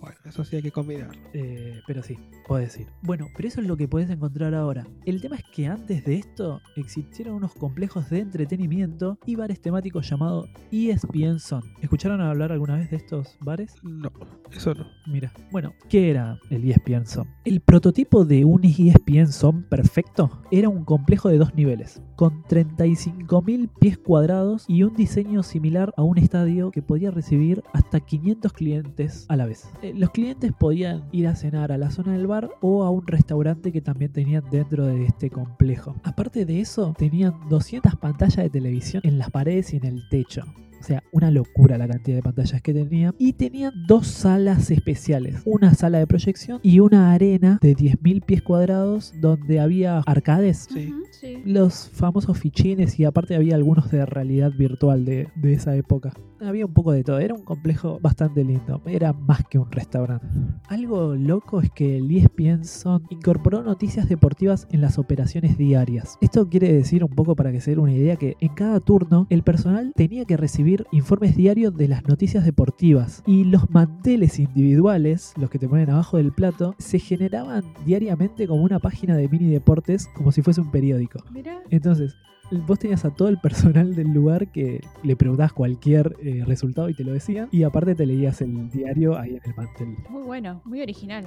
[0.00, 1.20] Bueno, eso sí hay que combinarlo.
[1.32, 2.86] Eh, pero sí, puedes ir.
[3.02, 4.86] Bueno, pero eso es lo que puedes encontrar ahora.
[5.04, 10.08] El tema es que antes de esto existieron unos complejos de entretenimiento y bares temáticos
[10.08, 11.66] llamados ESPN Zone.
[11.80, 13.74] ¿Escucharon hablar alguna vez de estos bares?
[13.82, 14.10] No,
[14.52, 14.86] eso no.
[15.06, 17.30] Mira, bueno, ¿qué era el ESPN Zone?
[17.44, 23.70] El prototipo de un ESPN Zone perfecto era un complejo de dos niveles, con 35.000
[23.78, 29.26] pies cuadrados y un diseño similar a un estadio que podía recibir hasta 500 clientes
[29.28, 29.68] a la vez.
[29.88, 33.06] Eh, los clientes podían ir a cenar a la zona del bar o a un
[33.06, 35.96] restaurante que también tenían dentro de este complejo.
[36.04, 40.42] Aparte de eso, tenían 200 pantallas de televisión en las paredes y en el techo.
[40.80, 43.14] O sea, una locura la cantidad de pantallas que tenía.
[43.18, 45.42] Y tenían dos salas especiales.
[45.44, 50.68] Una sala de proyección y una arena de 10.000 pies cuadrados donde había arcades.
[50.72, 50.92] Sí.
[50.92, 51.42] Ujú, sí.
[51.44, 56.12] Los famosos fichines y aparte había algunos de realidad virtual de, de esa época.
[56.40, 57.18] Había un poco de todo.
[57.18, 58.80] Era un complejo bastante lindo.
[58.86, 60.26] Era más que un restaurante.
[60.68, 66.16] Algo loco es que el ESPN Zone incorporó noticias deportivas en las operaciones diarias.
[66.20, 69.26] Esto quiere decir un poco para que se den una idea que en cada turno
[69.30, 75.32] el personal tenía que recibir informes diarios de las noticias deportivas y los manteles individuales,
[75.36, 79.50] los que te ponen abajo del plato, se generaban diariamente como una página de mini
[79.50, 81.22] deportes como si fuese un periódico.
[81.70, 82.16] Entonces,
[82.50, 86.94] Vos tenías a todo el personal del lugar que le preguntabas cualquier eh, resultado y
[86.94, 87.48] te lo decían.
[87.50, 89.96] Y aparte te leías el diario ahí en el mantel.
[90.08, 91.26] Muy bueno, muy original.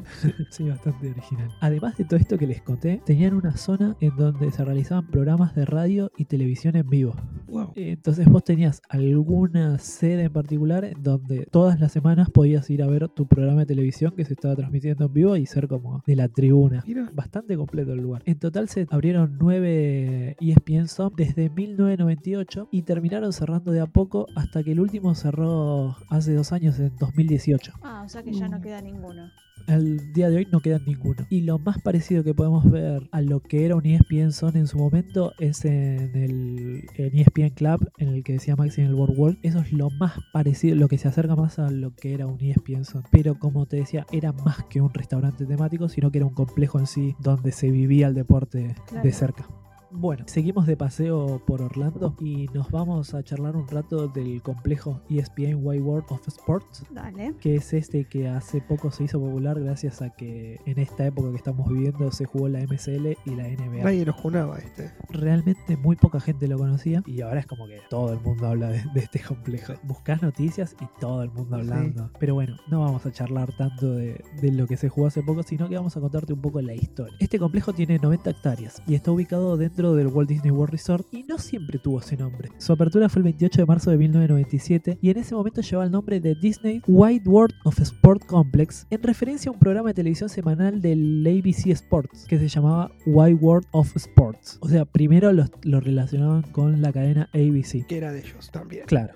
[0.50, 1.50] sí, bastante original.
[1.60, 5.56] Además de todo esto que les conté, tenían una zona en donde se realizaban programas
[5.56, 7.16] de radio y televisión en vivo.
[7.48, 7.74] Wow.
[7.76, 12.88] Entonces vos tenías alguna sede en particular en donde todas las semanas podías ir a
[12.88, 16.16] ver tu programa de televisión que se estaba transmitiendo en vivo y ser como de
[16.16, 16.84] la tribuna.
[16.88, 18.24] Mira, Bastante completo el lugar.
[18.26, 24.64] En total se abrieron nueve ESPN Desde 1998 y terminaron cerrando de a poco hasta
[24.64, 27.74] que el último cerró hace dos años, en 2018.
[27.84, 29.30] Ah, o sea que ya no queda ninguno.
[29.68, 31.24] Al día de hoy no quedan ninguno.
[31.30, 34.66] Y lo más parecido que podemos ver a lo que era un ESPN Zone en
[34.66, 38.96] su momento es en el en ESPN Club, en el que decía Maxi en el
[38.96, 39.38] World World.
[39.44, 42.42] Eso es lo más parecido, lo que se acerca más a lo que era un
[42.42, 43.06] ESPN Zone.
[43.12, 46.80] Pero como te decía, era más que un restaurante temático, sino que era un complejo
[46.80, 49.04] en sí donde se vivía el deporte Claro.
[49.04, 49.48] de cerca.
[49.94, 55.02] Bueno, seguimos de paseo por Orlando y nos vamos a charlar un rato del complejo
[55.10, 57.36] ESPN Wide World of Sports Dale.
[57.42, 61.30] que es este que hace poco se hizo popular gracias a que en esta época
[61.32, 63.84] que estamos viviendo se jugó la MCL y la NBA.
[63.84, 64.92] nadie nos junaba este.
[65.10, 68.70] Realmente muy poca gente lo conocía y ahora es como que todo el mundo habla
[68.70, 69.74] de, de este complejo.
[69.84, 71.62] Buscas noticias y todo el mundo Sí.
[71.70, 72.10] hablando.
[72.18, 75.44] Pero bueno, no vamos a charlar tanto de, de lo que se jugó hace poco,
[75.44, 77.14] sino que vamos a contarte un poco la historia.
[77.20, 81.24] Este complejo tiene 90 hectáreas y está ubicado dentro del Walt Disney World Resort y
[81.24, 82.50] no siempre tuvo ese nombre.
[82.60, 85.92] Su apertura fue el 28 de marzo de 1997 y en ese momento llevaba el
[85.92, 90.30] nombre de Disney Wide World of Sport Complex en referencia a un programa de televisión
[90.30, 94.60] semanal del ABC Sports que se llamaba Wide World of Sports.
[94.62, 97.88] O sea, primero lo, lo relacionaban con la cadena ABC.
[97.88, 98.86] Que era de ellos también.
[98.86, 99.14] Claro.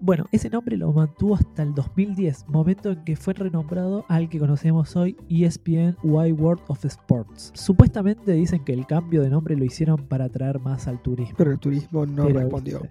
[0.00, 4.38] Bueno, ese nombre lo mantuvo hasta el 2010, momento en que fue renombrado al que
[4.38, 7.50] conocemos hoy ESPN Wide World of Sports.
[7.54, 11.34] Supuestamente dicen que el cambio de nombre lo hicieron para atraer más al turismo.
[11.38, 12.82] Pero el turismo no Pero, respondió.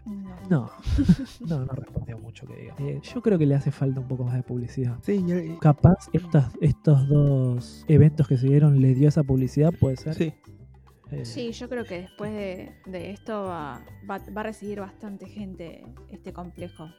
[0.49, 0.69] No,
[1.47, 2.75] no, no respondió mucho que diga.
[2.79, 4.97] Eh, yo creo que le hace falta un poco más de publicidad.
[5.01, 9.97] Sí, y- Capaz estas, estos dos eventos que se dieron le dio esa publicidad, puede
[9.97, 10.13] ser.
[10.15, 10.33] sí.
[11.11, 15.27] Eh, Sí, yo creo que después de, de esto va, va, va a recibir bastante
[15.27, 16.89] gente este complejo.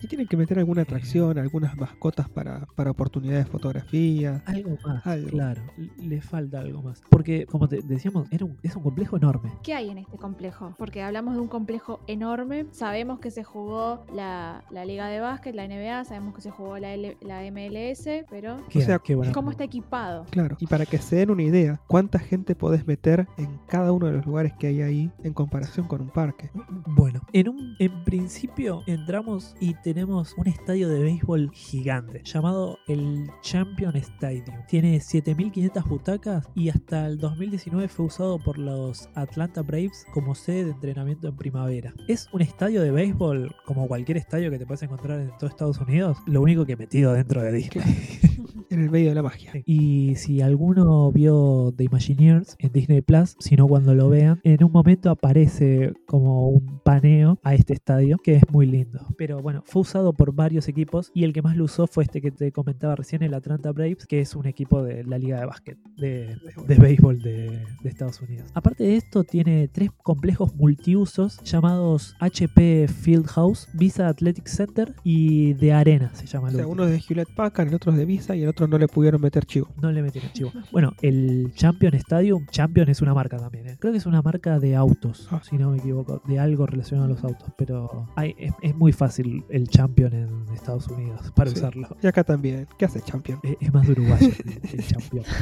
[0.00, 4.42] Y tienen que meter alguna atracción, algunas mascotas para, para oportunidades de fotografía.
[4.46, 5.28] Algo más, Algo.
[5.30, 5.62] claro.
[5.98, 7.02] Le falta algo más.
[7.10, 9.50] Porque, como te decíamos, era un- es un complejo enorme.
[9.62, 10.74] ¿Qué hay en este complejo?
[10.78, 12.66] Porque hablamos de un complejo enorme.
[12.72, 16.78] Sabemos que se jugó la, la Liga de Básquet, la NBA, sabemos que se jugó
[16.78, 20.24] la, L- la MLS, pero Qué, sea, qué buena ¿cómo está equipado?
[20.30, 20.56] Claro.
[20.60, 24.12] Y para que se den una idea, ¿cuánta gente podés meter en cada uno de
[24.12, 26.50] los lugares que hay ahí en comparación con un parque?
[26.86, 33.30] Bueno, en un en principio entramos y tenemos un estadio de béisbol gigante llamado el
[33.40, 34.56] Champion Stadium.
[34.66, 40.64] Tiene 7500 butacas y hasta el 2019 fue usado por los Atlanta Braves como sede
[40.64, 41.94] de entrenamiento en primavera.
[42.08, 45.78] Es un estadio de béisbol como cualquier estadio que te puedes encontrar en todo Estados
[45.78, 47.84] Unidos, lo único que metido dentro de Disney.
[48.70, 49.52] En el medio de la magia.
[49.64, 54.62] Y si alguno vio The Imagineers en Disney Plus, si no cuando lo vean, en
[54.64, 59.00] un momento aparece como un paneo a este estadio que es muy lindo.
[59.16, 62.20] Pero bueno, fue usado por varios equipos y el que más lo usó fue este
[62.20, 65.46] que te comentaba recién, el Atlanta Braves, que es un equipo de la liga de
[65.46, 68.50] básquet, de, de béisbol de, de Estados Unidos.
[68.54, 75.72] Aparte de esto, tiene tres complejos multiusos llamados HP Fieldhouse, Visa Athletic Center y de
[75.72, 78.34] Arena se llama O sea, uno es de Hewlett Packard, el otro es de Visa
[78.36, 79.68] y el otro no le pudieron meter chivo.
[79.82, 80.52] No le metieron chivo.
[80.72, 83.66] Bueno, el Champion Stadium, Champion es una marca también.
[83.68, 83.76] ¿eh?
[83.78, 85.40] Creo que es una marca de autos, Ah.
[85.42, 87.50] si no me equivoco, de algo relacionado a los autos.
[87.58, 91.56] Pero hay- es, es muy fácil el Champion en Estados Unidos para Sí.
[91.58, 91.88] usarlo.
[92.02, 92.66] Y acá también.
[92.78, 93.38] ¿Qué hace Champion?
[93.42, 95.24] Es, es más uruguayo el, el Champion.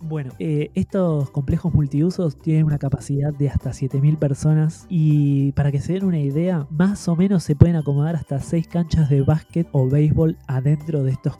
[0.00, 5.80] Bueno, eh, estos complejos multiusos tienen una capacidad de hasta 7.000 personas y para que
[5.80, 9.66] se den una idea, más o menos se pueden acomodar hasta 6 canchas de básquet
[9.72, 11.36] o béisbol adentro de estos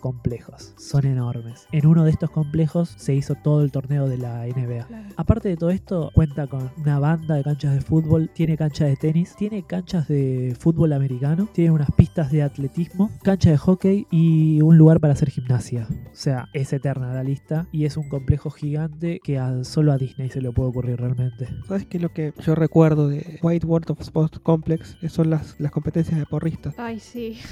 [0.49, 0.75] complejos.
[0.77, 1.67] Son enormes.
[1.73, 4.87] En uno de estos complejos se hizo todo el torneo de la NBA.
[4.87, 5.09] Claro.
[5.17, 8.97] Aparte de todo esto, cuenta con una banda de canchas de fútbol, tiene canchas de
[8.97, 14.61] tenis, tiene canchas de fútbol americano, tiene unas pistas de atletismo, cancha de hockey y
[14.63, 15.87] un lugar para hacer gimnasia.
[15.91, 19.99] O sea, es eterna la lista y es un complejo gigante que a- solo a
[19.99, 21.49] Disney se le puede ocurrir realmente.
[21.67, 21.99] ¿Sabes qué?
[21.99, 26.19] Lo que yo recuerdo de White World of Sports Complex eh, son las, las competencias
[26.19, 26.75] de porristas.
[26.79, 27.39] Ay, sí.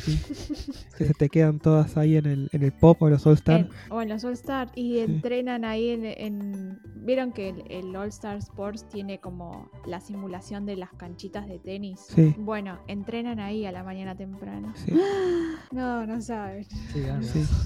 [0.96, 3.60] Que se te quedan todas ahí en el, en el pop o los All Star.
[3.60, 7.96] En- o en los All Star y entrenan ahí en, en- vieron que el, el
[7.96, 13.38] All Star Sports tiene como la simulación de las canchitas de tenis Sí, bueno entrenan
[13.40, 14.92] ahí a la mañana temprano sí.
[15.72, 16.66] no no saben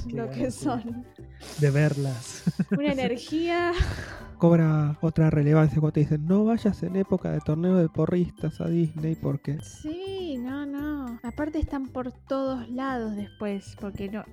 [0.09, 1.05] lo ganas que son
[1.59, 2.45] De verlas.
[2.79, 3.73] una energía
[4.39, 8.69] cobra otra relevancia cuando te dicen no vayas en época de torneo de porristas a
[8.69, 11.19] Disney porque Sí, no, no.
[11.23, 14.25] Aparte están por todos lados después, porque no.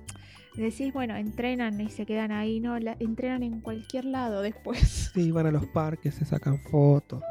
[0.62, 4.78] Decís, bueno, entrenan y se quedan ahí, no, la- entrenan en cualquier lado después.
[5.14, 7.22] sí, van a los parques, se sacan fotos.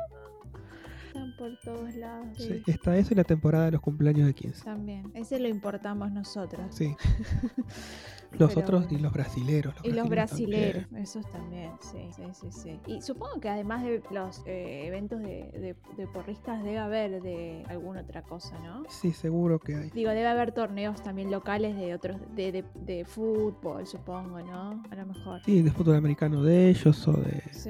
[1.07, 2.27] Están por todos lados.
[2.37, 2.71] Sí, Sí.
[2.71, 4.63] Está eso y la temporada de los cumpleaños de 15.
[4.63, 5.11] También.
[5.13, 6.61] Ese lo importamos nosotros.
[6.75, 6.95] Sí.
[8.31, 9.73] Los Pero otros y los brasileros.
[9.83, 12.79] Y los brasileros brasileros, esos también, sí, sí, sí, sí.
[12.85, 17.63] Y supongo que además de los eh, eventos de, de- de porristas debe haber de
[17.69, 18.73] alguna otra cosa, ¿no?
[18.73, 18.91] también.
[18.91, 19.89] Sí, seguro que hay.
[19.91, 22.65] Digo, debe haber torneos también locales de otros, de, de,
[23.05, 24.83] fútbol, supongo, ¿no?
[24.91, 25.41] A lo mejor.
[25.45, 27.69] Sí, de fútbol americano de ellos o de Sí,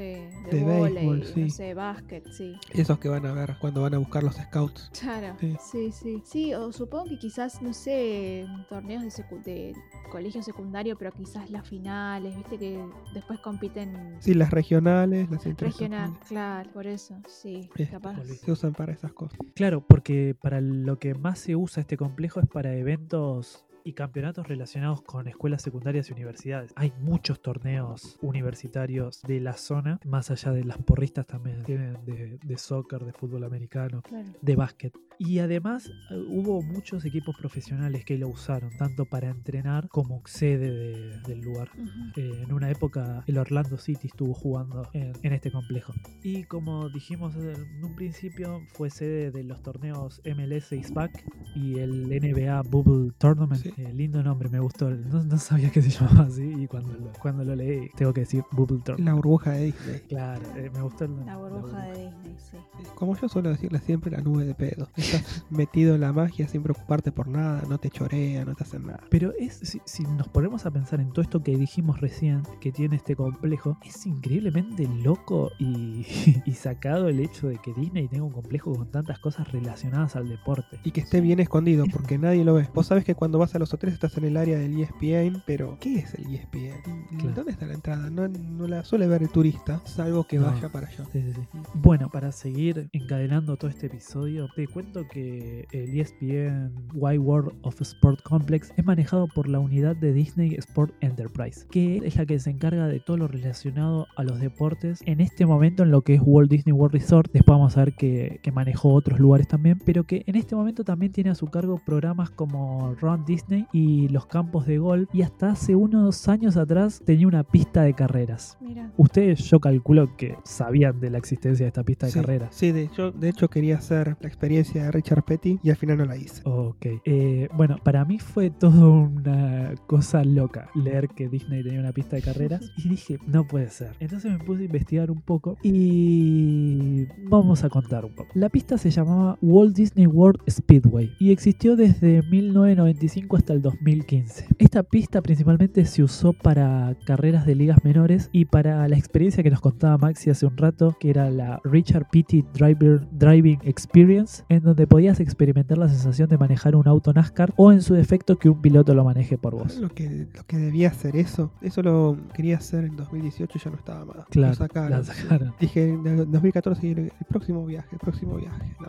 [0.49, 1.41] de, vóley, béisbol, sí.
[1.41, 2.53] no sé, básquet, sí.
[2.71, 4.91] esos que van a ver cuando van a buscar los scouts.
[4.99, 5.55] Claro, Sí.
[5.59, 6.21] sí, sí.
[6.25, 9.73] Sí, o supongo que quizás, no sé, torneos de, de
[10.11, 12.83] colegio secundario, pero quizás las finales, viste que
[13.13, 18.23] después compiten Sí, las regionales, las regional, claro, por eso, sí, Este, capaz.
[18.25, 19.37] Se usan para esas cosas.
[19.53, 24.47] Claro, porque para lo que más se usa este complejo es para eventos y campeonatos
[24.47, 26.73] relacionados con escuelas secundarias y universidades.
[26.75, 32.37] Hay muchos torneos universitarios de la zona, más allá de las porristas también tienen de,
[32.43, 34.27] de soccer, de fútbol americano, Claro.
[34.41, 34.93] de básquet.
[35.19, 40.69] Y además eh, hubo muchos equipos profesionales que lo usaron, tanto para entrenar como sede
[40.71, 41.69] de- del lugar.
[41.75, 41.89] Ujú.
[42.21, 45.93] Eh, en una época el Orlando City estuvo jugando en, en este complejo.
[46.23, 51.23] Y como dijimos en un principio, fue sede de los torneos MLS Back
[51.55, 53.61] y el NBA Bubble Tournament.
[53.63, 53.73] Sí.
[53.77, 54.89] Eh, lindo nombre, me gustó.
[54.89, 58.21] No, no sabía que se llamaba así y cuando lo, cuando lo leí tengo que
[58.21, 59.05] decir Bubble Tournament.
[59.07, 59.99] La burbuja de Disney.
[60.09, 62.57] Claro, eh, me gustó el La burbuja de Disney, sí.
[62.95, 64.89] Como yo suelo decirle siempre, la nube de pedo.
[64.95, 68.87] Estás metido en la magia sin preocuparte por nada, no te chorea, no te hacen
[68.87, 69.01] nada.
[69.11, 72.71] Pero es, si, si nos ponemos a pensar en todo esto que dijimos recién, que
[72.71, 76.03] tiene este complejo, es increíblemente loco y,
[76.45, 80.27] y sacado el hecho de que Disney tenga un complejo con tantas cosas relacionadas al
[80.27, 80.79] deporte.
[80.83, 82.67] Y que esté bien escondido porque nadie lo ve.
[82.73, 85.77] Vos sabés que cuando vas a los hoteles estás en el área del ESPN, pero
[85.79, 86.81] ¿qué es el ESPN?
[87.19, 87.35] Claro.
[87.35, 88.09] ¿Dónde está la entrada?
[88.09, 90.45] No, no la suele ver el turista, salvo que No.
[90.47, 91.03] vaya para allá.
[91.11, 91.41] Sí, sí, sí.
[91.75, 97.81] Bueno, para seguir encadenando todo este episodio, te cuento que el ESPN Wide World of
[97.81, 102.39] Sport Complex es manejado por la unidad de Disney Sport Enterprise, que es la que
[102.39, 106.15] se encarga de todo lo relacionado a los deportes en este momento en lo que
[106.15, 107.31] es Walt Disney World Resort.
[107.31, 110.83] Después vamos a ver que, que manejó otros lugares también, pero que en este momento
[110.83, 115.21] también tiene a su cargo programas como Run Disney y los campos de golf, y
[115.21, 118.57] hasta hace unos años atrás tenía una pista de carreras.
[118.61, 118.91] Mira.
[118.97, 122.55] Ustedes yo calculo que sabían de la existencia de esta pista de Sí, carreras.
[122.55, 125.97] Sí, de hecho, de hecho quería hacer la experiencia de Richard Petty y al final
[125.97, 126.41] no la hice.
[126.45, 126.85] Ok.
[127.05, 132.15] Eh, bueno, para mí fue todo una cosa loca leer que Disney tenía una pista
[132.15, 133.95] de carreras y dije, no puede ser.
[133.99, 138.29] Entonces me puse a investigar un poco y vamos a contar un poco.
[138.33, 144.47] La pista se llamaba Walt Disney World Speedway y existió desde 1995 hasta el 2015.
[144.57, 149.49] Esta pista principalmente se usó para carreras de ligas menores y para la experiencia que
[149.49, 154.63] nos contaba Maxi hace un rato, que era la Richard Petty Driver Driving Experience, en
[154.63, 158.49] donde podías experimentar la sensación de manejar un auto NASCAR o en su defecto que
[158.49, 159.77] un piloto lo maneje por vos.
[159.77, 163.71] Lo que, lo que debía hacer eso, eso lo quería hacer en 2018 y ya
[163.71, 164.25] no estaba más.
[164.29, 164.91] Claro, lo sacaron.
[164.91, 165.53] la sacaron.
[165.59, 168.75] Dije en 2014 el, el próximo viaje, el próximo viaje.
[168.79, 168.87] No.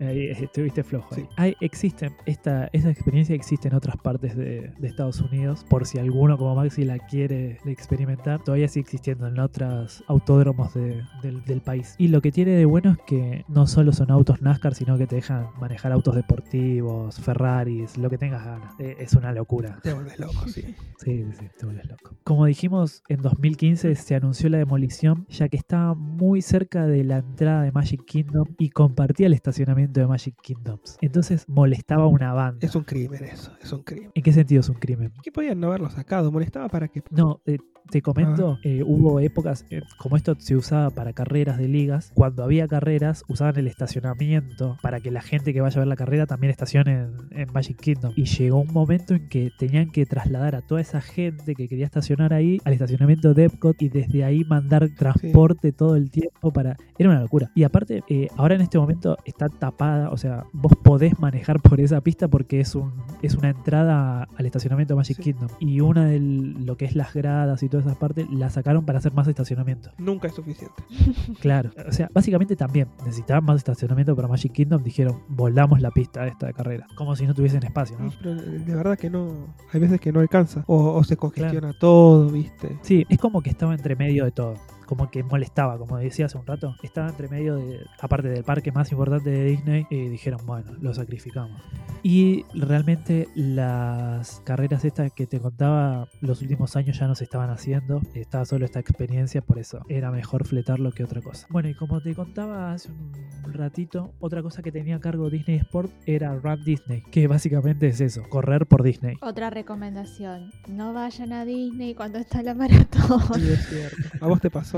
[0.06, 1.14] Ahí eh, estuviste flojo.
[1.14, 1.22] ahí.
[1.22, 1.28] Sí.
[1.36, 5.98] Hay, existen, esta, esta experiencia existe en otras partes de, de Estados Unidos, por si
[5.98, 11.60] alguno como Maxi la quiere experimentar, todavía sigue existiendo en otros autódromos de- del, del
[11.60, 11.94] país.
[11.98, 15.06] Y lo que tiene de bueno es que no solo son autos NASCAR, sino que
[15.06, 18.74] te dejan manejar autos deportivos, Ferraris, lo que tengas ganas.
[18.78, 19.78] Eh, es una locura.
[19.82, 20.62] Te vuelves loco, sí.
[20.98, 22.16] Sí, sí, sí, te vuelves loco.
[22.24, 27.18] Como dijimos, en 2015 se anunció la demolición, ya que estaba muy cerca de la
[27.18, 30.96] entrada de Magic Kingdom y compartía el estacionamiento de Magic Kingdoms.
[31.02, 32.66] Entonces molestaba una banda.
[32.66, 34.10] Es un crimen eso, es un crimen.
[34.14, 35.12] ¿En qué sentido es un crimen?
[35.22, 36.30] ¿Qué podían no haberlo sacado?
[36.30, 37.02] Molestaba para que...
[37.10, 37.58] No, eh,
[37.90, 42.44] te comento, eh, hubo épocas, eh, como esto se usaba para carreras de ligas, cuando
[42.44, 46.26] había carreras usaban el estacionamiento para que la gente que vaya a ver la carrera
[46.26, 48.12] también estacione en, en Magic Kingdom.
[48.16, 51.84] Y llegó un momento en que tenían que trasladar a toda esa gente que quería
[51.86, 56.76] estacionar ahí al estacionamiento de Epcot y desde ahí mandar transporte todo el tiempo para...
[56.98, 57.50] Era una locura.
[57.54, 61.80] Y aparte, eh, ahora en este momento está tapada, o sea, vos podés manejar por
[61.80, 65.22] esa pista porque es, un, es una entrada al estacionamiento de Magic Sí.
[65.22, 65.48] Kingdom.
[65.60, 68.98] Y una de lo que es las gradas y todas esas partes la sacaron para
[68.98, 69.90] hacer más estacionamiento.
[69.98, 70.82] Nunca es suficiente.
[71.40, 71.70] Claro.
[71.86, 74.82] O sea, básicamente también necesitaban más estacionamiento para Magic Kingdom.
[74.82, 76.86] Dijeron, volamos la pista esta de carrera.
[76.96, 78.10] Como si no tuviesen espacio, ¿no?
[78.18, 79.54] Pero eh, de verdad que no...
[79.72, 80.64] Hay veces que no alcanza.
[80.66, 82.78] O, o se congestiona todo, ¿viste?
[82.82, 84.54] Sí, es como que estaba entre medio de todo.
[84.86, 86.76] Como que molestaba, como decía hace un rato.
[86.82, 90.94] Estaba entre medio de, aparte del parque más importante de Disney, y dijeron, bueno, lo
[90.94, 91.60] sacrificamos.
[92.02, 97.50] Y realmente las carreras estas que te contaba los últimos años ya no se estaban
[97.50, 101.46] haciendo, estaba solo esta experiencia, por eso era mejor fletarlo que otra cosa.
[101.50, 105.56] Bueno, y como te contaba hace un ratito, otra cosa que tenía a cargo Disney
[105.56, 109.16] Sport era Run Disney, que básicamente es eso, correr por Disney.
[109.20, 113.96] Otra recomendación, no vayan a Disney cuando está la maratón, Sí, es cierto.
[114.20, 114.75] A vos te pasó.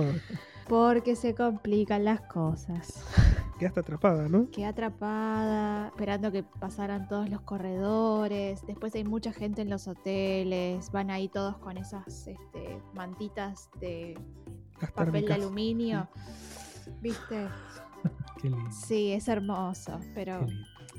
[0.69, 3.05] Porque se complican las cosas.
[3.59, 4.51] Quedaste atrapada, ¿no?
[4.51, 8.65] Quedé atrapada, esperando que pasaran todos los corredores.
[8.67, 10.93] Después hay mucha gente en los hoteles.
[10.93, 14.17] Van ahí todos con esas este, mantitas de
[14.81, 16.09] Las papel de aluminio.
[17.01, 17.49] ¿Viste?
[18.43, 18.71] Qué lindo.
[18.71, 20.47] Sí, es hermoso, pero.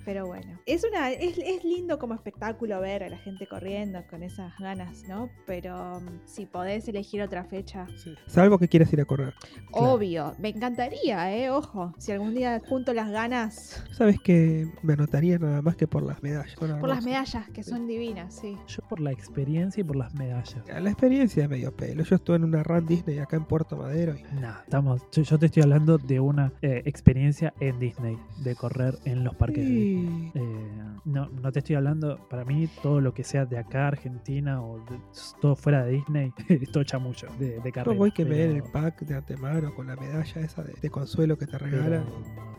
[0.10, 0.60] Pero bueno.
[0.66, 5.04] Es, una, es, es lindo como espectáculo ver a la gente corriendo con esas ganas,
[5.08, 5.30] ¿no?
[5.46, 8.16] Pero mm, si podés elegir otra fecha, Sí.
[8.26, 9.36] Salvo que quieras ir a correr.
[9.72, 9.94] Claro.
[9.94, 10.34] obvio.
[10.40, 11.52] Me encantaría, ¿eh?
[11.52, 11.94] Ojo.
[12.00, 16.24] Si algún día junto las ganas Sabes que me anotaría nada más que por las
[16.24, 16.56] medallas.
[16.56, 18.58] Por las medallas, que son divinas, sí.
[18.68, 20.56] Yo por la experiencia y por las medallas.
[20.68, 22.04] La experiencia es medio pelo.
[22.04, 25.38] Yo estuve en una run Disney acá en Puerto Madero y No, estamos, yo, yo
[25.38, 29.66] te estoy hablando de una eh, experiencia en Disney, de correr en los parques.
[29.66, 29.99] de Disney.
[30.00, 30.32] Sí.
[30.36, 30.66] Eh,
[31.06, 34.78] no, no te estoy hablando, para mí todo lo que sea de acá, Argentina o
[34.80, 35.00] de-
[35.42, 37.94] todo fuera de Disney, es todo chamucho de, de carrera.
[37.94, 40.74] Yo voy que me den el pero- pack de antemano con la medalla esa de,
[40.82, 42.04] de consuelo que te pero regalan.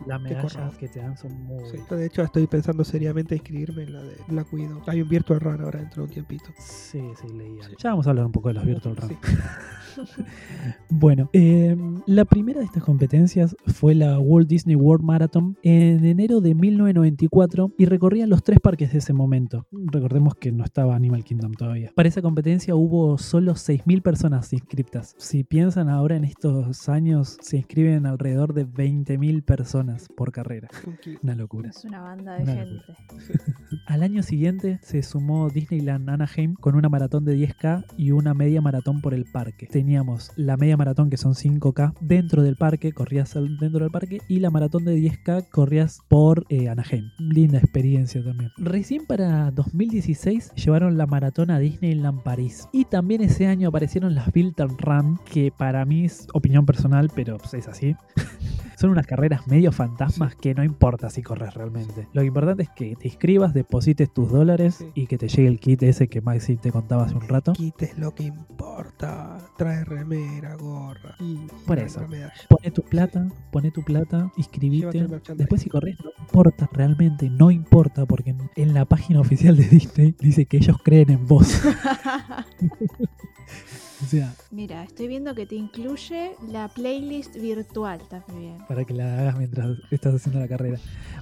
[0.07, 1.63] Las medallas que te dan son muy...
[1.69, 1.77] Sí.
[1.91, 4.81] De hecho, estoy pensando seriamente inscribirme en la de Black Widow.
[4.87, 6.45] Hay un Virtual Run ahora dentro de un tiempito.
[6.57, 7.61] Sí, sí, leía.
[7.63, 7.75] Sí.
[7.77, 9.09] Ya vamos a hablar un poco de los Virtual Run.
[9.09, 9.17] Sí.
[10.89, 11.75] Bueno, eh,
[12.05, 16.53] la primera de estas competencias fue la Walt Disney World Marathon en enero de
[17.21, 19.67] 1994 y recorría los tres parques de ese momento.
[19.71, 21.91] Recordemos que no estaba Animal Kingdom todavía.
[21.95, 25.15] Para esa competencia hubo solo 6.000 personas inscriptas.
[25.17, 30.69] Si piensan ahora en estos años, se inscriben alrededor de 20.000 personas por carrera.
[31.21, 31.69] Una locura.
[31.69, 32.93] Es una banda de Una gente.
[33.85, 38.61] Al año siguiente se sumó Disneyland Anaheim con una maratón de 10K y una media
[38.61, 39.67] maratón por el parque.
[39.67, 44.39] Teníamos la media maratón que son 5K dentro del parque, corrías dentro del parque y
[44.39, 47.10] la maratón de 10K corrías por eh, Anaheim.
[47.29, 48.51] Linda experiencia también.
[48.57, 54.31] Recién para 2016 llevaron la maratón a Disneyland París y también ese año aparecieron las
[54.31, 57.95] Bilton Run que para mí es opinión personal pero pues, es así.
[58.81, 62.07] Son unas carreras medio fantasmas que no importa si corres realmente.
[62.13, 64.87] Lo importante es que te inscribas, deposites tus dólares Sí.
[64.95, 67.53] y que te llegue el kit ese que Maxi te contaba hace un rato.
[67.53, 69.37] Quites lo que importa.
[69.55, 71.13] Trae remera, gorra.
[71.19, 72.01] Y Por eso.
[72.49, 74.97] Pone tu plata, pone tu plata, inscribite.
[74.97, 75.21] el.
[75.35, 79.65] Después si corres no importa, realmente no importa porque en, en la página oficial de
[79.67, 81.61] Disney dice que ellos creen en vos.
[84.03, 88.57] o sea, Mira, estoy viendo que te incluye la playlist virtual también.
[88.67, 90.77] para que la hagas mientras estás haciendo la carrera.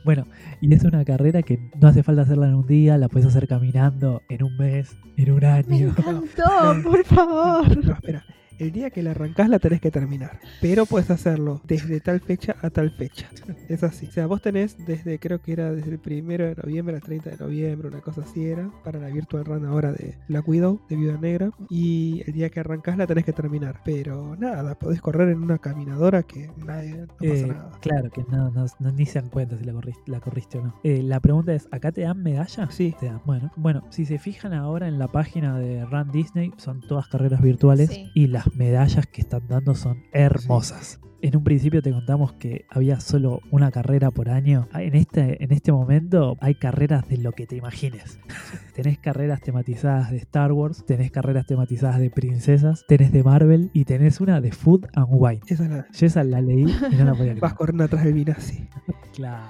[0.05, 0.25] Bueno,
[0.61, 3.47] y es una carrera que no hace falta hacerla en un día, la puedes hacer
[3.47, 5.89] caminando en un mes, en un Me año.
[5.89, 7.85] encantó, por favor.
[7.85, 8.25] No, espera.
[8.59, 10.39] El día que la arrancás la tenés que terminar.
[10.61, 13.27] Pero puedes hacerlo desde tal fecha a tal fecha.
[13.69, 14.07] Es así.
[14.07, 17.29] O sea, vos tenés desde, creo que era desde el primero de noviembre al 30
[17.31, 20.95] de noviembre, una cosa así era, para la Virtual Run ahora de Black Widow, de
[20.95, 21.51] Viuda Negra.
[21.69, 23.81] Y el día que arrancás la tenés que terminar.
[23.85, 27.71] Pero nada, podés correr en una caminadora que nadie, no pasa Eh, nada.
[27.81, 30.63] claro que no, no- no- ni se dan cuenta si la corriste, la corriste o
[30.63, 30.75] no.
[30.83, 32.69] Eh, la pregunta es, ¿acá te dan medalla?
[32.71, 32.95] Sí.
[32.99, 33.21] Te dan.
[33.25, 37.41] Bueno, bueno, si se fijan ahora en la página de Run Disney, son todas carreras
[37.41, 38.09] virtuales Sí.
[38.15, 40.99] y las medallas que están dando son hermosas.
[41.21, 44.69] En un principio te contamos que había solo una carrera por año.
[44.71, 48.19] Ah, En este, en este momento hay carreras de lo que te imagines.
[48.73, 53.83] tenés carreras tematizadas de Star Wars, tenés carreras tematizadas de princesas, tenés de Marvel y
[53.83, 55.41] tenés una de Food and Wine.
[55.47, 55.87] Esa es la.
[55.91, 57.39] Yo esa la leí y no la podía creer.
[57.41, 58.69] Vas corriendo atrás del Vinazzi.
[59.13, 59.43] Claro.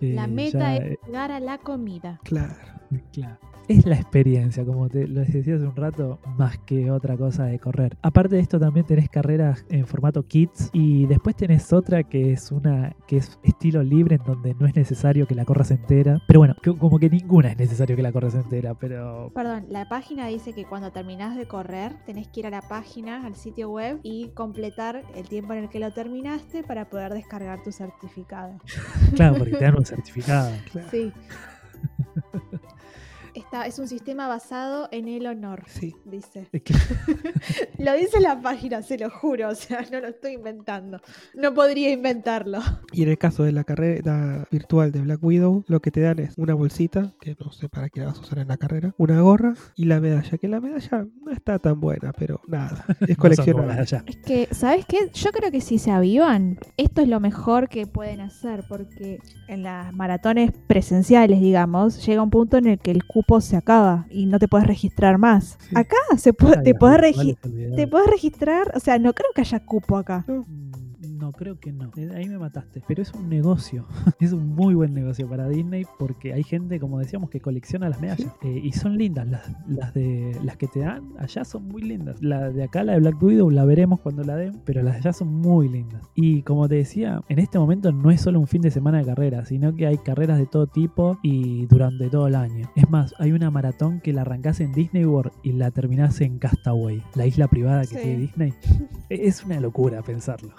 [0.00, 2.18] La Eh, meta ya, es eh, llegar a la comida.
[2.24, 2.54] Claro.
[3.12, 3.38] claro.
[3.70, 7.60] Es la experiencia, como te lo decía hace un rato, más que otra cosa de
[7.60, 7.96] correr.
[8.02, 12.50] Aparte de esto, también tenés carreras en formato kits y después tenés otra que es
[12.50, 16.20] una que es estilo libre en donde no es necesario que la corras entera.
[16.26, 20.26] Pero bueno, como que ninguna es necesario que la corras entera, pero Perdón, la página
[20.26, 24.00] dice que cuando terminás de correr tenés que ir a la página, al sitio web
[24.02, 28.58] y completar el tiempo en el que lo terminaste para poder descargar tu certificado.
[29.14, 30.50] claro, porque te dan un certificado.
[30.72, 30.88] claro.
[30.90, 31.12] Sí.
[33.40, 35.94] Está, es un sistema basado en el honor, Sí.
[36.04, 36.48] dice.
[36.52, 36.74] Es que-
[37.78, 41.00] Lo dice la página, se lo juro, o sea, no lo estoy inventando.
[41.34, 42.58] No podría inventarlo.
[42.92, 46.18] Y en el caso de la carrera virtual de Black Widow, lo que te dan
[46.18, 48.94] es una bolsita, que no sé para qué la vas a usar en la carrera,
[48.98, 53.16] una gorra y la medalla, que la medalla no está tan buena, pero nada, es
[53.16, 53.82] coleccionable.
[53.82, 55.10] Es que, ¿sabes qué?
[55.14, 59.18] Yo creo que si se avivan, esto es lo mejor que pueden hacer, porque
[59.48, 64.06] en las maratones presenciales, digamos, llega un punto en el que el cupo se acaba
[64.10, 65.56] y no te puedes registrar más.
[65.60, 65.76] Sí.
[65.76, 66.74] Acá se puede, te, te
[67.86, 70.24] puedes registrar, o sea, no creo que haya cupo acá.
[71.20, 71.90] No, creo que no.
[71.96, 72.82] Eh, Ahí me mataste.
[72.88, 73.86] Pero es un negocio.
[74.20, 78.00] es un muy buen negocio para Disney porque hay gente, como decíamos, que colecciona las
[78.00, 78.32] medallas.
[78.42, 79.28] Eh, y son lindas.
[79.28, 82.22] Las, las de las que te dan allá son muy lindas.
[82.22, 84.60] La de acá, la de Black Widow, la veremos cuando la den.
[84.64, 86.02] Pero las de allá son muy lindas.
[86.14, 89.04] Y como te decía, en este momento no es solo un fin de semana de
[89.04, 92.70] carreras, sino que hay carreras de todo tipo y durante todo el año.
[92.76, 96.38] Es más, hay una maratón que la arrancás en Disney World y la terminás en
[96.38, 97.96] Castaway, la isla privada que Sí.
[97.96, 98.54] tiene Disney.
[99.10, 100.50] Es una locura pensarlo.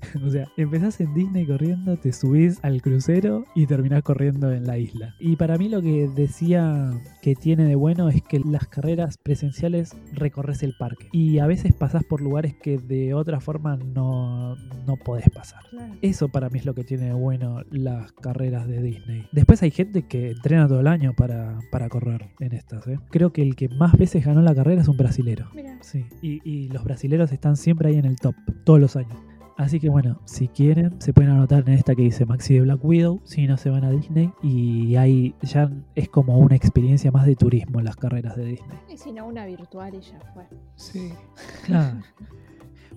[0.24, 4.78] o sea, empezás en Disney corriendo, te subís al crucero y terminás corriendo en la
[4.78, 5.14] isla.
[5.18, 9.96] Y para mí lo que decía que tiene de bueno es que las carreras presenciales
[10.12, 11.08] recorres el parque.
[11.12, 15.62] Y a veces pasás por lugares que de otra forma no, no podés pasar.
[16.00, 19.26] Eso para mí es lo que tiene de bueno las carreras de Disney.
[19.32, 22.86] Después hay gente que entrena todo el año para, para correr en estas.
[22.86, 22.98] ¿eh?
[23.10, 25.48] Creo que el que más veces ganó la carrera es un brasilero.
[25.80, 28.34] Sí, y, y los brasileros están siempre ahí en el top,
[28.64, 29.16] todos los años.
[29.62, 32.84] Así que bueno, si quieren, se pueden anotar en esta que dice Maxi de Black
[32.84, 34.32] Widow, si no se van a Disney.
[34.42, 38.78] Y ahí ya es como una experiencia más de turismo en las carreras de Disney.
[38.92, 40.44] Y si no, una virtual y ya fue.
[40.76, 41.12] Sí.
[41.64, 41.98] Claro.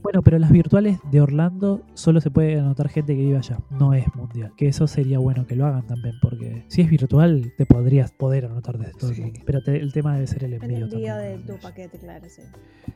[0.03, 3.95] Bueno, pero las virtuales de Orlando solo se puede anotar gente que vive allá, no
[3.95, 4.51] es mundial.
[4.55, 8.45] Que eso sería bueno que lo hagan también, porque si es virtual te podrías poder
[8.45, 9.21] anotar desde todo Sí.
[9.21, 9.39] el mundo.
[9.47, 10.83] Pero te- el tema debe ser el El envío.
[10.85, 11.55] envío también, de ¿no?
[11.55, 12.43] tu paquete, claro, sí.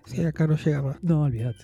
[0.05, 1.03] Sí, acá no llega más.
[1.03, 1.63] No, olvídate.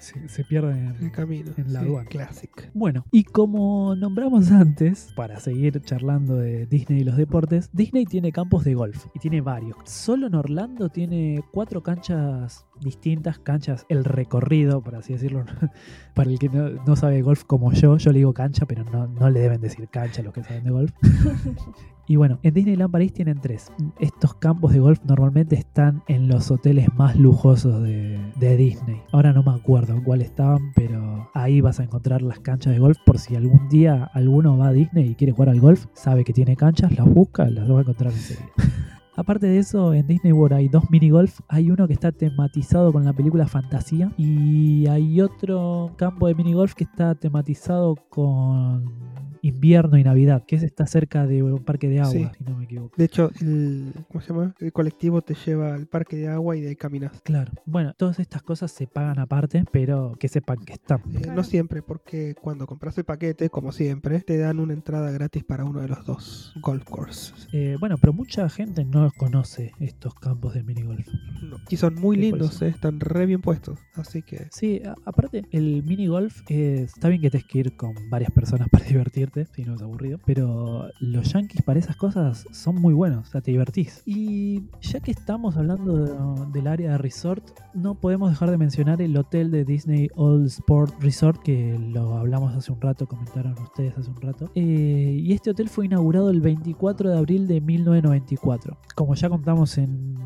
[0.00, 1.52] Se, se pierde En el camino.
[1.56, 2.08] en la Sí, aduana.
[2.08, 2.70] Classic.
[2.74, 8.32] Bueno, y como nombramos antes, para seguir charlando de Disney y los deportes, Disney tiene
[8.32, 9.76] campos de golf y tiene varios.
[9.84, 15.44] Solo en Orlando tiene cuatro canchas distintas, canchas, el recorrido, por así decirlo.
[16.14, 18.84] para el que no, no sabe de golf como yo, yo le digo cancha, pero
[18.84, 20.92] no, no le deben decir cancha a los que saben de golf.
[22.08, 23.70] Y bueno, en Disneyland París tienen tres.
[24.00, 29.02] Estos campos de golf normalmente están en los hoteles más lujosos de, de Disney.
[29.12, 32.78] Ahora no me acuerdo en cuál estaban, pero ahí vas a encontrar las canchas de
[32.78, 36.24] golf por si algún día alguno va a Disney y quiere jugar al golf, sabe
[36.24, 38.48] que tiene canchas, las busca, las va a encontrar enseguida.
[39.18, 41.40] Aparte de eso, en Disney World hay dos mini golf.
[41.48, 46.54] Hay uno que está tematizado con la película Fantasía y hay otro campo de mini
[46.54, 51.88] golf que está tematizado con invierno y Navidad, que ese está cerca de un parque
[51.88, 52.26] de agua, Sí.
[52.38, 52.94] si no me equivoco.
[52.96, 54.54] De hecho, el, ¿cómo se llama?
[54.60, 57.20] El colectivo te lleva al parque de agua y de ahí caminas.
[57.22, 57.52] Claro.
[57.66, 60.98] Bueno, todas estas cosas se pagan aparte, pero que sepan que están.
[61.00, 61.34] Eh, Claro.
[61.34, 65.64] No siempre, porque cuando compras el paquete, como siempre, te dan una entrada gratis para
[65.64, 67.48] uno de los dos golf courses.
[67.52, 71.06] Eh, bueno, pero mucha gente no conoce estos campos de mini golf.
[71.42, 71.56] No.
[71.68, 73.78] Y son muy Sí, lindos, eh, están re bien puestos.
[73.94, 77.94] Así que Sí, aparte, el mini golf eh, está bien que tenés que ir con
[78.10, 82.76] varias personas para divertirte, si no es aburrido, pero los yankees para esas cosas son
[82.76, 84.02] muy buenos, o sea, te divertís.
[84.06, 89.00] Y ya que estamos hablando de- del área de resort, no podemos dejar de mencionar
[89.02, 93.96] el hotel de Disney All Sport Resort, que lo hablamos hace un rato, comentaron ustedes
[93.96, 94.50] hace un rato.
[94.54, 98.76] Eh, y este hotel fue inaugurado el 24 de abril de 1994.
[98.94, 100.16] Como ya contamos en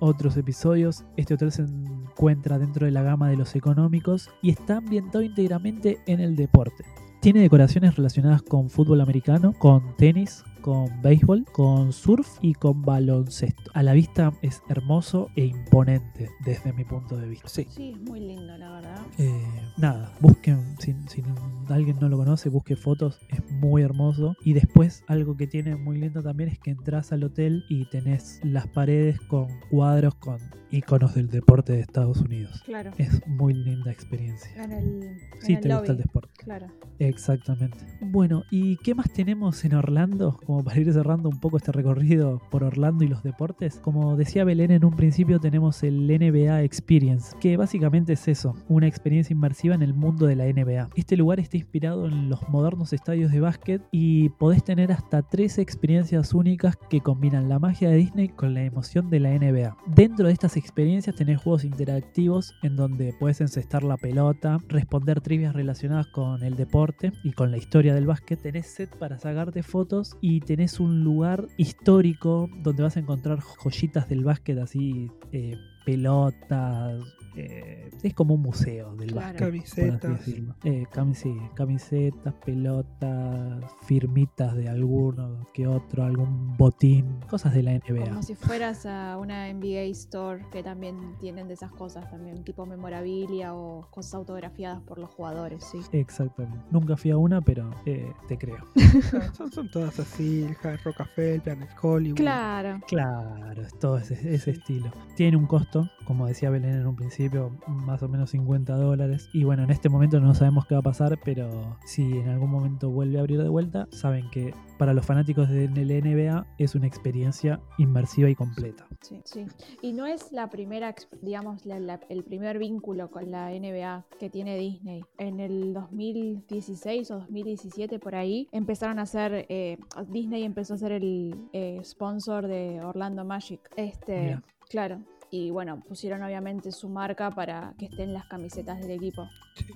[0.00, 4.76] otros episodios, este hotel se encuentra dentro de la gama de los económicos y está
[4.78, 6.84] ambientado íntegramente en el deporte.
[7.20, 13.70] Tiene decoraciones relacionadas con fútbol americano, con tenis, con béisbol, con surf y con baloncesto.
[13.74, 17.48] A la vista es hermoso e imponente desde mi punto de vista.
[17.48, 17.66] sí.
[17.70, 19.00] Sí, es muy lindo, la verdad.
[19.18, 19.42] Eh,
[19.76, 21.24] nada, busquen, si, si
[21.68, 24.36] alguien no lo conoce, busque fotos, es muy hermoso.
[24.44, 28.40] Y después algo que tiene muy lindo también es que entras al hotel y tenés
[28.44, 30.38] las paredes con cuadros con
[30.70, 32.62] iconos del deporte de Estados Unidos.
[32.64, 32.92] Claro.
[32.98, 34.50] Es muy linda experiencia.
[34.62, 35.02] En el,
[35.42, 36.37] en el te gusta el deporte.
[36.38, 36.66] Claro.
[36.98, 37.78] Exactamente.
[38.00, 40.38] Bueno, ¿y qué más tenemos en Orlando?
[40.46, 43.80] Como para ir cerrando un poco este recorrido por Orlando y los deportes.
[43.80, 48.86] Como decía Belén en un principio, tenemos el NBA Experience, que básicamente es eso, una
[48.86, 50.90] experiencia inmersiva en el mundo de la NBA.
[50.94, 55.58] Este lugar está inspirado en los modernos estadios de básquet y podés tener hasta tres
[55.58, 59.76] experiencias únicas que combinan la magia de Disney con la emoción de la NBA.
[59.86, 65.54] Dentro de estas experiencias tenés juegos interactivos en donde puedes encestar la pelota, responder trivias
[65.54, 68.40] relacionadas con el deporte y con la historia del básquet.
[68.40, 74.08] Tenés set para sacarte fotos y tenés un lugar histórico donde vas a encontrar joyitas
[74.08, 77.02] del básquet así, eh, pelotas,
[77.40, 79.26] eh, es como un museo del Claro.
[79.28, 79.46] básquet.
[79.48, 80.28] Camisetas.
[80.64, 87.72] Eh, cami- sí, camisetas, pelotas, firmitas de alguno que otro, algún botín, cosas de la
[87.72, 88.06] NBA.
[88.08, 92.66] Como si fueras a una NBA Store que también tienen de esas cosas, también tipo
[92.66, 95.80] memorabilia o cosas autografiadas por los jugadores, sí.
[95.92, 96.58] Exactamente.
[96.70, 98.64] Nunca fui a una, pero eh, te creo.
[99.36, 102.16] Son, son todas así, el Hard Rock Café, el Planet Hollywood.
[102.16, 102.80] Claro.
[102.86, 104.90] Claro, es todo ese, ese estilo.
[105.14, 107.27] Tiene un costo, como decía Belén en un principio,
[107.66, 109.28] más o menos 50 dólares.
[109.32, 112.50] Y bueno, en este momento no sabemos qué va a pasar, pero si en algún
[112.50, 116.74] momento vuelve a abrir de vuelta, saben que para los fanáticos de la NBA es
[116.74, 118.86] una experiencia inmersiva y completa.
[119.00, 119.46] Sí, sí.
[119.82, 124.30] Y no es la primera, digamos, la- la- el primer vínculo con la NBA que
[124.30, 125.04] tiene Disney.
[125.18, 130.92] En el 2016 o 2017 por ahí empezaron a hacer, eh, Disney empezó a ser
[130.92, 133.60] el eh, sponsor de Orlando Magic.
[133.76, 135.00] Este, claro.
[135.30, 139.28] Y bueno, pusieron obviamente su marca para que estén las camisetas del equipo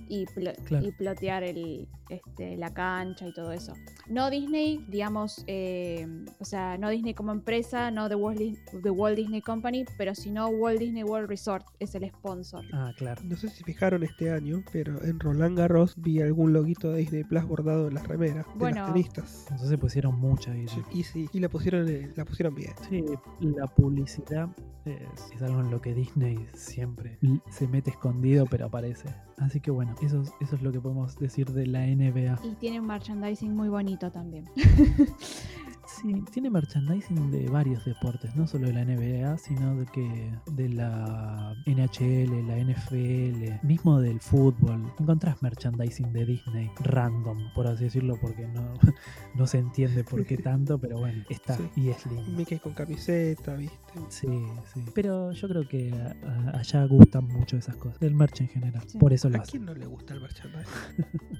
[0.09, 0.87] y, Claro.
[0.87, 3.73] y plotear el, este, la cancha y todo eso.
[4.09, 6.07] No Disney, digamos, eh,
[6.39, 10.47] o sea, no Disney como empresa, no The Walt, The Walt Disney Company, pero sino
[10.47, 12.65] Walt Disney World Resort es el sponsor.
[12.73, 13.21] Ah, claro.
[13.25, 17.23] No sé si fijaron este año, pero en Roland Garros vi algún loguito de Disney
[17.23, 18.81] Plus bordado en las remeras de Bueno.
[18.81, 19.45] los tenistas.
[19.51, 22.71] Entonces pusieron mucha y Sí, Y sí, y la pusieron, eh, la pusieron bien.
[22.89, 23.03] Sí,
[23.41, 24.47] la publicidad
[24.85, 27.17] es, es algo en lo que Disney siempre
[27.49, 29.09] se mete escondido, pero aparece.
[29.37, 32.39] Así que bueno, eso, es- eso es lo que podemos decir de la NBA.
[32.43, 34.45] Y tiene un merchandising muy bonito también.
[36.01, 40.69] Sí, tiene merchandising de varios deportes, no solo de la NBA, sino de que de
[40.69, 44.91] la NHL, la NFL, mismo del fútbol.
[44.99, 48.73] Encontrás merchandising de Disney random, por así decirlo, porque no,
[49.35, 51.63] no se entiende por qué tanto, pero bueno, está Sí.
[51.75, 52.31] y es lindo.
[52.31, 53.77] Mickey con camiseta, ¿viste?
[54.09, 54.27] Sí,
[54.73, 54.83] sí.
[54.95, 56.15] Pero yo creo que a-
[56.55, 58.83] a- allá gustan mucho esas cosas, del merch en general.
[58.87, 58.97] Sí.
[58.97, 60.65] Por eso lo ¿A quién no le gusta el merchandising?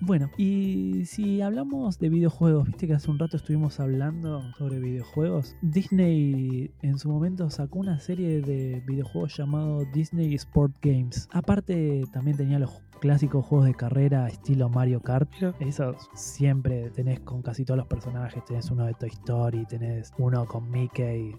[0.00, 3.93] Bueno, y si hablamos de videojuegos, viste que hace un rato estuvimos hablando
[4.58, 5.56] sobre videojuegos.
[5.62, 11.28] Disney en su momento sacó una serie de videojuegos llamado Disney Sport Games.
[11.32, 15.30] Aparte también tenía los clásicos juegos de carrera estilo Mario Kart.
[15.34, 18.42] Mira, Esos siempre tenés con casi todos los personajes.
[18.46, 21.36] Tenés uno de Toy Story, tenés uno con Mickey.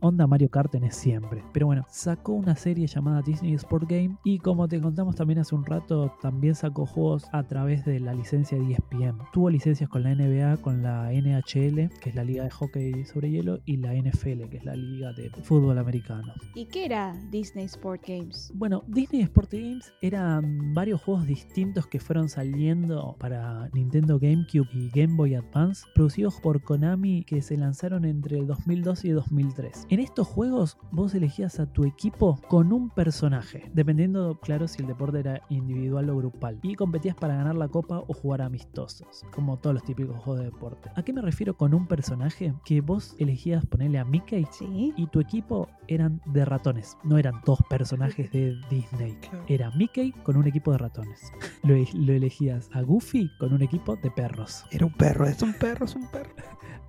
[0.00, 1.44] Onda Mario Kart tenés siempre.
[1.52, 4.16] Pero bueno, sacó una serie llamada Disney Sport Game.
[4.24, 8.12] Y como te contamos también hace un rato, también sacó juegos a través de la
[8.12, 9.16] licencia de ESPN.
[9.32, 13.30] Tuvo licencias con la NBA, con la NHL, que es la liga de hockey sobre
[13.30, 16.34] hielo, y la NFL, que es la liga de fútbol americano.
[16.56, 18.50] ¿Y qué era Disney Sport Games?
[18.56, 24.88] Bueno, Disney Sport Games eran varios juegos distintos que fueron saliendo para Nintendo GameCube y
[24.90, 29.86] Game Boy Advance, producidos por Konami que se lanzaron entre el 2002 y el 2003.
[29.90, 34.88] En estos juegos vos elegías a tu equipo con un personaje, dependiendo, claro, si el
[34.88, 39.58] deporte era individual o grupal, y competías para ganar la copa o jugar amistosos, como
[39.58, 40.90] todos los típicos juegos de deporte.
[40.96, 42.54] ¿A qué me refiero con un personaje?
[42.64, 44.92] Que vos elegías ponerle a Mickey Sí.
[44.96, 49.18] y tu equipo eran de ratones, no eran dos personajes de Disney.
[49.48, 51.32] Era Mickey con un equipo de ratones.
[51.62, 54.64] Lo, e- lo elegías a Goofy con un equipo de perros.
[54.70, 56.30] Era un perro, es un perro, es un perro.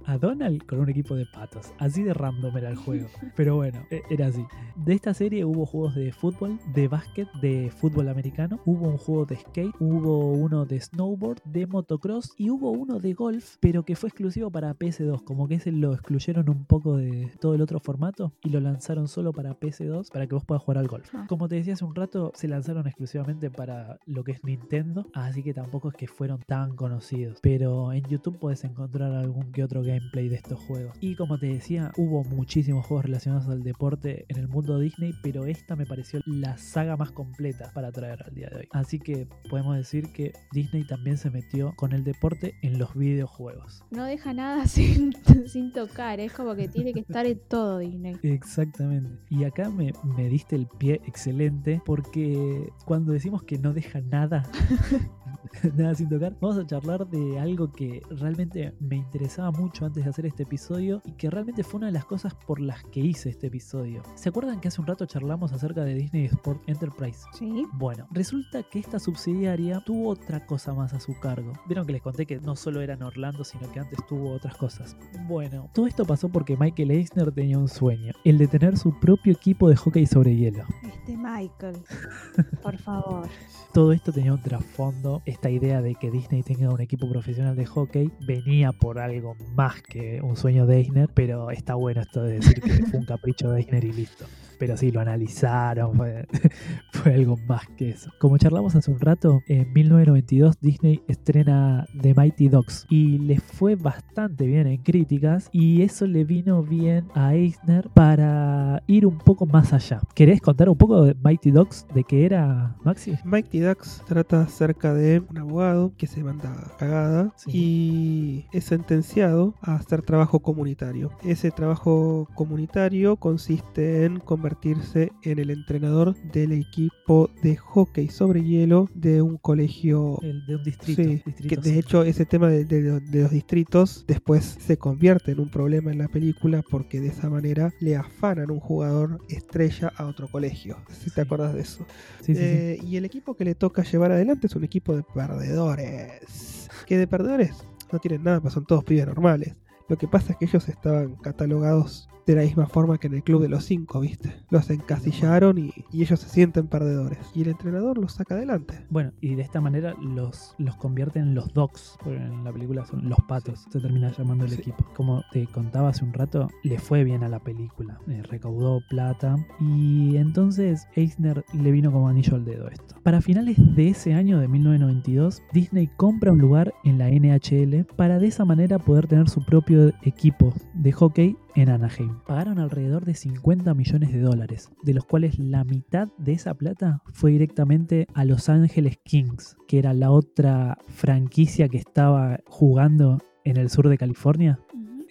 [0.07, 1.73] A Donald con un equipo de patos.
[1.79, 3.07] Así de random era el juego.
[3.35, 4.45] Pero bueno, e- era así.
[4.75, 8.59] De esta serie hubo juegos de fútbol, de básquet, de fútbol americano.
[8.65, 13.13] Hubo un juego de skate, hubo uno de snowboard, de motocross y hubo uno de
[13.15, 15.23] golf, pero que fue exclusivo para PS2.
[15.23, 19.07] Como que ese lo excluyeron un poco de todo el otro formato y lo lanzaron
[19.07, 21.09] solo para PS2 para que vos puedas jugar al golf.
[21.15, 21.25] Ah.
[21.27, 25.43] Como te decía hace un rato, se lanzaron exclusivamente para lo que es Nintendo, así
[25.43, 27.39] que tampoco es que fueron tan conocidos.
[27.41, 30.97] Pero en YouTube puedes encontrar algún que otro gameplay de estos juegos.
[30.99, 35.45] Y como te decía, hubo muchísimos juegos relacionados al deporte en el mundo Disney, pero
[35.45, 38.67] esta me pareció la saga más completa para traer al día de hoy.
[38.71, 43.83] Así que podemos decir que Disney también se metió con el deporte en los videojuegos.
[43.91, 45.13] No deja nada sin,
[45.47, 48.15] sin tocar, es como que tiene que estar en todo Disney.
[48.23, 49.19] Exactamente.
[49.29, 54.43] Y acá me, me diste el pie excelente porque cuando decimos que no deja nada,
[55.75, 60.09] nada sin tocar, vamos a charlar de algo que realmente me interesaba mucho antes de
[60.09, 63.29] hacer este episodio y que realmente fue una de las cosas por las que hice
[63.29, 64.03] este episodio.
[64.15, 67.19] ¿Se acuerdan que hace un rato charlamos acerca de Disney Sport Enterprise?
[67.33, 67.65] Sí.
[67.73, 71.53] Bueno, resulta que esta subsidiaria tuvo otra cosa más a su cargo.
[71.67, 74.55] Vieron que les conté que no solo era en Orlando, sino que antes tuvo otras
[74.57, 74.95] cosas.
[75.27, 79.33] Bueno, todo esto pasó porque Michael Eisner tenía un sueño, el de tener su propio
[79.33, 80.63] equipo de hockey sobre hielo.
[80.83, 81.77] Este Michael,
[82.63, 83.27] por favor.
[83.73, 87.67] Todo esto tenía un trasfondo, esta idea de que Disney tenga un equipo profesional de
[87.67, 92.39] hockey venía por algo más que un sueño de Eisner, pero está bueno esto de
[92.39, 94.25] decir que fue un capricho de Eisner y listo.
[94.59, 96.27] Pero sí, lo analizaron, fue,
[96.91, 98.11] fue algo más que eso.
[98.19, 103.75] Como charlamos hace un rato, en 1992 Disney estrena The Mighty Dogs y le fue
[103.75, 109.45] bastante bien en críticas y eso le vino bien a Eisner para ir un poco
[109.45, 109.99] más allá.
[110.13, 111.85] ¿Querés contar un poco de Mighty Dogs?
[111.93, 113.15] ¿De qué era, Maxi?
[113.23, 117.51] Mighty Ducks trata acerca de un abogado que se manda cagada Sí.
[117.53, 121.11] y es sentenciado a hacer trabajo comunitario.
[121.23, 124.19] Ese trabajo comunitario consiste en
[124.49, 130.55] convertirse en el entrenador del equipo de hockey sobre hielo de un colegio El de
[130.57, 131.01] un distrito.
[131.01, 131.79] Sí, distrito que de sí.
[131.79, 135.97] hecho ese tema de, de- de los distritos después se convierte en un problema en
[135.97, 140.77] la película porque de esa manera le afanan un jugador estrella a otro colegio.
[140.89, 141.15] Si Sí.
[141.15, 141.87] te acuerdas de eso.
[142.27, 146.69] Eh, y el equipo que le toca llevar adelante es un equipo de perdedores.
[146.85, 149.55] Que de perdedores no tienen nada, pues son todos pibes normales.
[149.89, 153.23] Lo que pasa es que ellos estaban catalogados de la misma forma que en el
[153.23, 154.33] club de los cinco, ¿viste?
[154.49, 157.19] Los encasillaron y, y ellos se sienten perdedores.
[157.35, 158.85] Y el entrenador los saca adelante.
[158.89, 162.85] Bueno, y de esta manera los, los convierte en los dogs, porque en la película
[162.85, 164.61] son los patos, se termina llamando el Sí.
[164.61, 164.85] equipo.
[164.95, 169.35] Como te contaba hace un rato, le fue bien a la película, eh, recaudó plata
[169.59, 172.95] y entonces Eisner le vino como anillo al dedo esto.
[173.03, 178.19] Para finales de ese año de 1992, Disney compra un lugar en la NHL para
[178.19, 182.19] de esa manera poder tener su propio equipo de hockey en Anaheim.
[182.27, 187.01] Pagaron alrededor de 50 millones de dólares, de los cuales la mitad de esa plata
[187.13, 193.57] fue directamente a Los Ángeles Kings, que era la otra franquicia que estaba jugando en
[193.57, 194.59] el sur de California.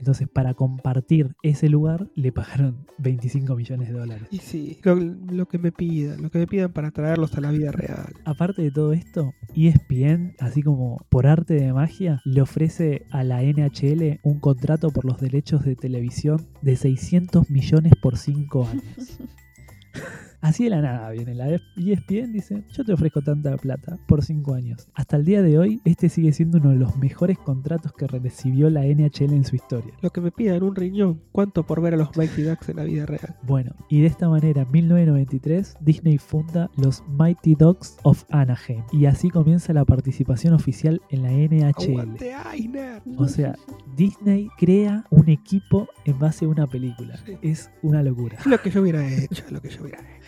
[0.05, 4.28] Entonces, para compartir ese lugar, le pagaron 25 millones de dólares.
[4.30, 7.50] Y sí, lo, lo que me pidan, lo que me pidan para traerlos a la
[7.50, 8.12] vida real.
[8.26, 13.42] Aparte de todo esto, ESPN, así como por arte de magia, le ofrece a la
[13.42, 19.18] NHL un contrato por los derechos de televisión de 600 millones por 5 años.
[20.45, 24.53] Así de la nada viene la ESPN, dice, yo te ofrezco tanta plata por 5
[24.53, 24.88] años.
[24.92, 28.68] Hasta el día de hoy, este sigue siendo uno de los mejores contratos que recibió
[28.68, 29.95] la NHL en su historia.
[30.03, 32.84] Lo que me pidan un riñón, ¿cuánto por ver a los Mighty Ducks en la
[32.84, 33.34] vida real?
[33.42, 38.82] Bueno, y de esta manera, en 1993, Disney funda los Mighty Dogs of Anaheim.
[38.92, 42.18] Y así comienza la participación oficial en la NHL.
[43.16, 43.57] O sea,
[43.97, 47.16] Disney crea un equipo en base a una película.
[47.24, 47.38] Sí.
[47.40, 48.36] Es una locura.
[48.45, 50.13] Lo que yo hubiera hecho, lo que yo hubiera hecho.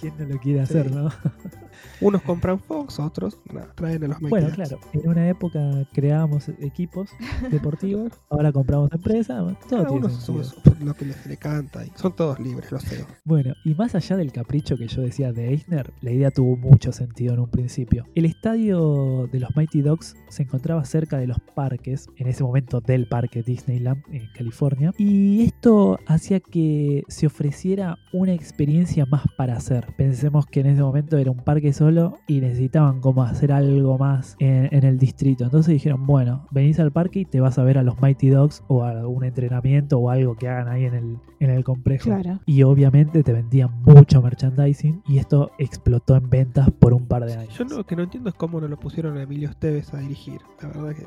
[0.00, 0.94] ¿Quién no lo quiere hacer, Sí.
[0.94, 1.10] no?
[2.00, 5.60] Unos compran Fox, otros no, traen a los Mighty Bueno, claro, en una época
[5.92, 7.10] creábamos equipos
[7.50, 9.38] deportivos, ahora compramos empresas,
[9.68, 10.52] todo Cada tiene sentido.
[10.80, 13.04] lo que les le canta y son todos libres, lo sé.
[13.24, 16.92] Bueno, y más allá del capricho que yo decía de Eisner, la idea tuvo mucho
[16.92, 18.04] sentido en un principio.
[18.14, 22.80] El estadio de los Mighty Dogs se encontraba cerca de los parques, en ese momento
[22.80, 29.56] del parque Disneyland en California, y esto hacía que se ofreciera una experiencia más para
[29.56, 29.86] hacer.
[29.96, 34.36] Pensemos que en ese momento era un parque solo y necesitaban como hacer algo más
[34.38, 35.44] en, en el distrito.
[35.44, 38.62] Entonces dijeron, bueno, venís al parque y te vas a ver a los Mighty Dogs
[38.68, 42.04] o a algún entrenamiento o algo que hagan ahí en el, en el complejo.
[42.04, 42.40] Claro.
[42.46, 47.34] Y obviamente te vendían mucho merchandising y esto explotó en ventas por un par de
[47.34, 47.56] años.
[47.56, 50.40] Yo lo que no entiendo es cómo no lo pusieron a Emilio Esteves a dirigir.
[50.62, 51.06] La verdad que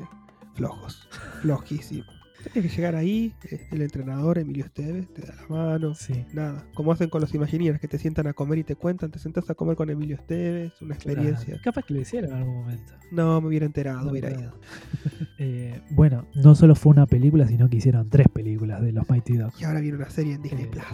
[0.54, 1.08] flojos,
[1.40, 2.21] flojísimo.
[2.52, 5.94] Tienes que llegar ahí, eh, el entrenador Emilio Esteves te da la mano.
[5.94, 6.24] Sí.
[6.32, 9.18] Nada, como hacen con los Imagineers que te sientan a comer y te cuentan, te
[9.18, 11.44] sentás a comer con Emilio Esteves, una experiencia.
[11.46, 11.60] Claro.
[11.64, 12.92] Capaz que lo hicieron en algún momento.
[13.10, 14.52] No, me hubiera enterado, No, hubiera ido.
[15.38, 19.36] Eh, bueno, no solo fue una película, sino que hicieron tres películas de los Mighty
[19.38, 19.60] Dogs.
[19.60, 20.84] Y ahora viene una serie en Disney Eh, Plus.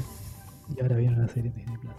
[0.74, 1.92] Y ahora viene una serie en Disney Plus.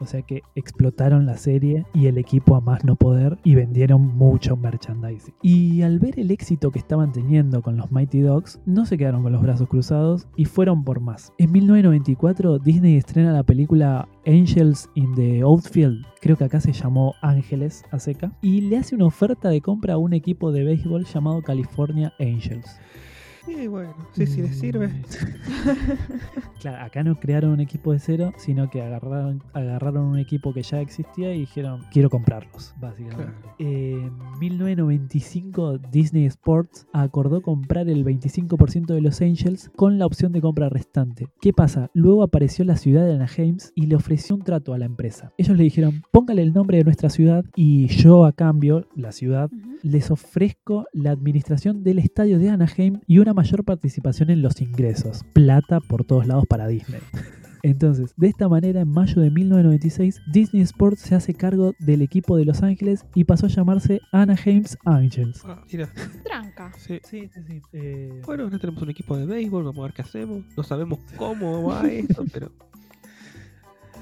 [0.00, 4.02] O sea que explotaron la serie y el equipo a más no poder y vendieron
[4.16, 5.34] mucho merchandising.
[5.42, 9.22] Y al ver el éxito que estaban teniendo con los Mighty Dogs, no se quedaron
[9.22, 11.32] con los brazos cruzados y fueron por más.
[11.38, 17.14] En 1994 Disney estrena la película Angels in the Outfield, creo que acá se llamó
[17.20, 21.04] Ángeles a seca, y le hace una oferta de compra a un equipo de béisbol
[21.04, 22.78] llamado California Angels.
[23.46, 24.88] Y bueno, sí, sí, les sirve.
[24.88, 25.02] Mm.
[26.60, 30.62] claro, acá no crearon un equipo de cero, sino que agarraron, agarraron un equipo que
[30.62, 33.32] ya existía y dijeron, quiero comprarlos, básicamente.
[33.58, 40.40] En 1995, Disney Sports acordó comprar el 25% de los Angels con la opción de
[40.40, 41.28] compra restante.
[41.40, 41.90] ¿Qué pasa?
[41.92, 45.32] Luego apareció la ciudad de Anaheim y le ofreció un trato a la empresa.
[45.36, 49.50] Ellos le dijeron, póngale el nombre de nuestra ciudad y yo a cambio, la ciudad,
[49.82, 55.24] les ofrezco la administración del estadio de Anaheim y una mayor participación en los ingresos.
[55.32, 57.00] Plata por todos lados para Disney.
[57.62, 62.36] Entonces, de esta manera, en mayo de 1996, Disney Sports se hace cargo del equipo
[62.36, 65.40] de Los Ángeles y pasó a llamarse Anaheim's Angels.
[65.46, 65.88] Ah, mira,
[66.24, 66.72] Tranca.
[66.76, 67.00] sí.
[67.04, 67.62] Sí, sí, sí.
[67.72, 70.44] Eh, Bueno, ahora tenemos un equipo de béisbol, vamos a ver qué hacemos.
[70.54, 72.52] No sabemos cómo va esto, pero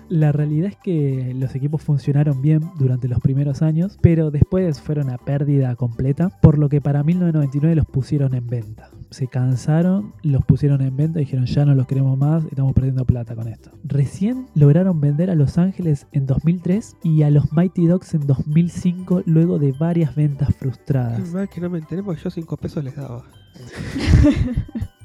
[0.09, 5.09] La realidad es que los equipos funcionaron bien durante los primeros años, pero después fueron
[5.09, 8.91] a pérdida completa, por lo que para 1999 los pusieron en venta.
[9.13, 13.05] Se cansaron, los pusieron en venta y dijeron ya no los queremos más, estamos perdiendo
[13.05, 13.71] plata con esto.
[13.85, 19.23] Recién lograron vender a Los Ángeles en 2003 y a los Mighty Dogs en 2005
[19.27, 21.33] luego de varias ventas frustradas.
[21.33, 23.25] Mal que no me enteré porque yo 5 pesos les daba.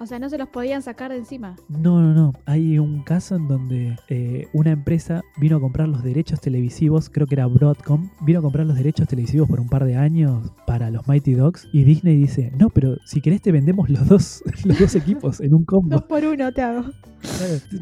[0.00, 1.56] O sea, no se los podían sacar de encima.
[1.68, 2.32] No, no, no.
[2.46, 7.26] Hay un caso en donde eh, una empresa vino a comprar los derechos televisivos, creo
[7.26, 10.90] que era Broadcom, vino a comprar los derechos televisivos por un par de años para
[10.90, 14.78] los Mighty Dogs y Disney dice, no, pero si querés te vendemos los dos, los
[14.78, 15.96] dos equipos en un combo.
[15.96, 16.84] Dos por uno te hago.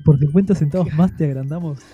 [0.05, 1.79] Por 50 centavos más te agrandamos.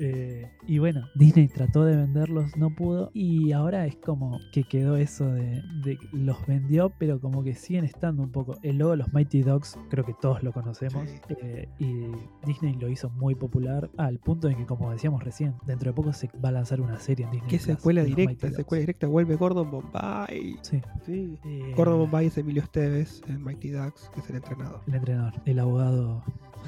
[0.00, 3.10] Eh, y bueno, Disney trató de venderlos, no pudo.
[3.14, 7.84] Y ahora es como que quedó eso de, de los vendió, pero como que siguen
[7.84, 8.58] estando un poco.
[8.62, 11.08] El logo de los Mighty Dogs, creo que todos lo conocemos.
[11.08, 11.34] Sí.
[11.42, 12.06] eh, y
[12.46, 16.12] Disney lo hizo muy popular al punto de que, como decíamos recién, dentro de poco
[16.12, 17.50] se va a lanzar una serie en Disney.
[17.50, 18.48] ¿Qué Plus secuela directa?
[18.50, 18.80] Secuela Ducks.
[18.80, 20.56] directa vuelve Gordon Bombay.
[20.62, 20.80] Sí.
[21.06, 21.38] Sí.
[21.44, 24.82] Eh, Gordon Bombay es Emilio Esteves en Mighty Ducks, que es el entrenador.
[24.86, 26.22] El entrenador, el abogado.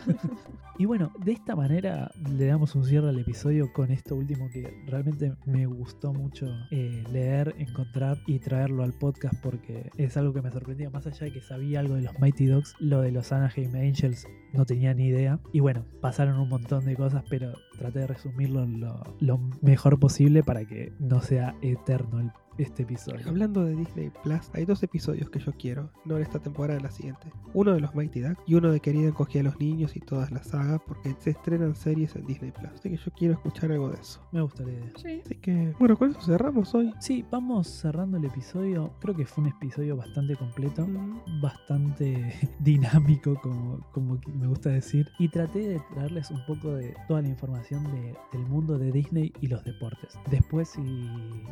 [0.78, 4.82] y bueno, de esta manera le damos un cierre al episodio con esto último que
[4.86, 10.42] realmente me gustó mucho eh, leer, encontrar y traerlo al podcast porque es algo que
[10.42, 10.90] me sorprendía.
[10.90, 14.26] Más allá de que sabía algo de los Mighty Dogs, lo de los Anaheim Angels
[14.52, 15.38] no tenía ni idea.
[15.52, 20.42] Y bueno, pasaron un montón de cosas, pero traté de resumirlo lo, lo mejor posible
[20.42, 22.32] para que no sea eterno el-
[22.62, 23.28] este episodio.
[23.28, 26.84] Hablando de Disney Plus, hay dos episodios que yo quiero, no en esta temporada, en
[26.84, 27.28] la siguiente.
[27.54, 30.30] Uno de los Mighty Ducks y uno de Querida encogía a los niños y todas
[30.30, 32.70] las sagas, porque se estrenan series en Disney Plus.
[32.72, 34.20] Así que yo quiero escuchar algo de eso.
[34.32, 34.92] Me gusta la idea.
[34.96, 35.20] Sí.
[35.24, 36.92] Así que, bueno, con eso cerramos hoy.
[37.00, 38.92] Sí, vamos cerrando el episodio.
[39.00, 45.08] Creo que fue un episodio bastante completo, Mm, bastante dinámico, como, me gusta decir.
[45.18, 49.32] Y traté de traerles un poco de toda la información de- del mundo de Disney
[49.40, 50.18] y los deportes.
[50.30, 50.82] Después, si,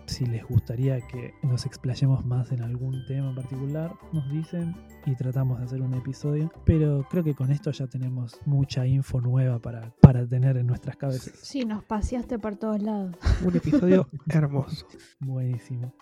[0.07, 4.75] si les gustaría que nos explayemos más en algún tema en particular, nos dicen
[5.07, 6.51] y tratamos de hacer un episodio.
[6.65, 10.97] Pero creo que con esto ya tenemos mucha info nueva para, para tener en nuestras
[10.97, 11.39] cabezas.
[11.43, 13.17] Sí, nos paseaste por todos lados.
[13.45, 14.87] Un episodio hermoso.
[15.21, 15.95] Buenísimo.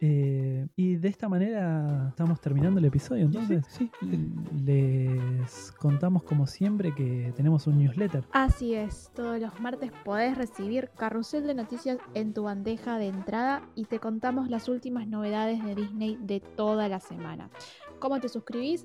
[0.00, 3.24] Eh, y de esta manera estamos terminando el episodio.
[3.26, 4.28] Entonces, Sí, sí.
[4.64, 8.24] les contamos como siempre que tenemos un newsletter.
[8.32, 13.62] Así es, todos los martes podés recibir carrusel de noticias en tu bandeja de entrada
[13.74, 17.50] y te contamos las últimas novedades de Disney de toda la semana.
[17.98, 18.84] ¿Cómo te suscribís?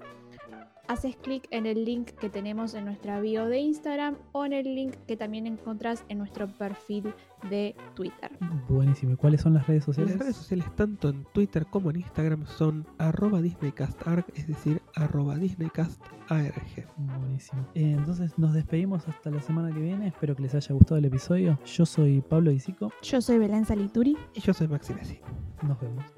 [0.87, 4.75] Haces clic en el link que tenemos en nuestra bio de Instagram o en el
[4.75, 7.13] link que también encontrás en nuestro perfil
[7.49, 8.31] de Twitter.
[8.67, 9.13] Buenísimo.
[9.13, 10.13] ¿Y cuáles son las redes sociales?
[10.13, 15.37] Las redes sociales tanto en Twitter como en Instagram son arroba DisneyCastArg, es decir, arroba
[15.37, 16.87] DisneyCastARG.
[16.97, 17.65] Buenísimo.
[17.75, 20.07] Eh, entonces nos despedimos hasta la semana que viene.
[20.07, 21.59] Espero que les haya gustado el episodio.
[21.65, 22.91] Yo soy Pablo Disico.
[23.01, 24.17] Yo soy Belén Salituri.
[24.33, 25.19] Y yo soy Maxi Messi.
[25.61, 26.12] Nos vemos.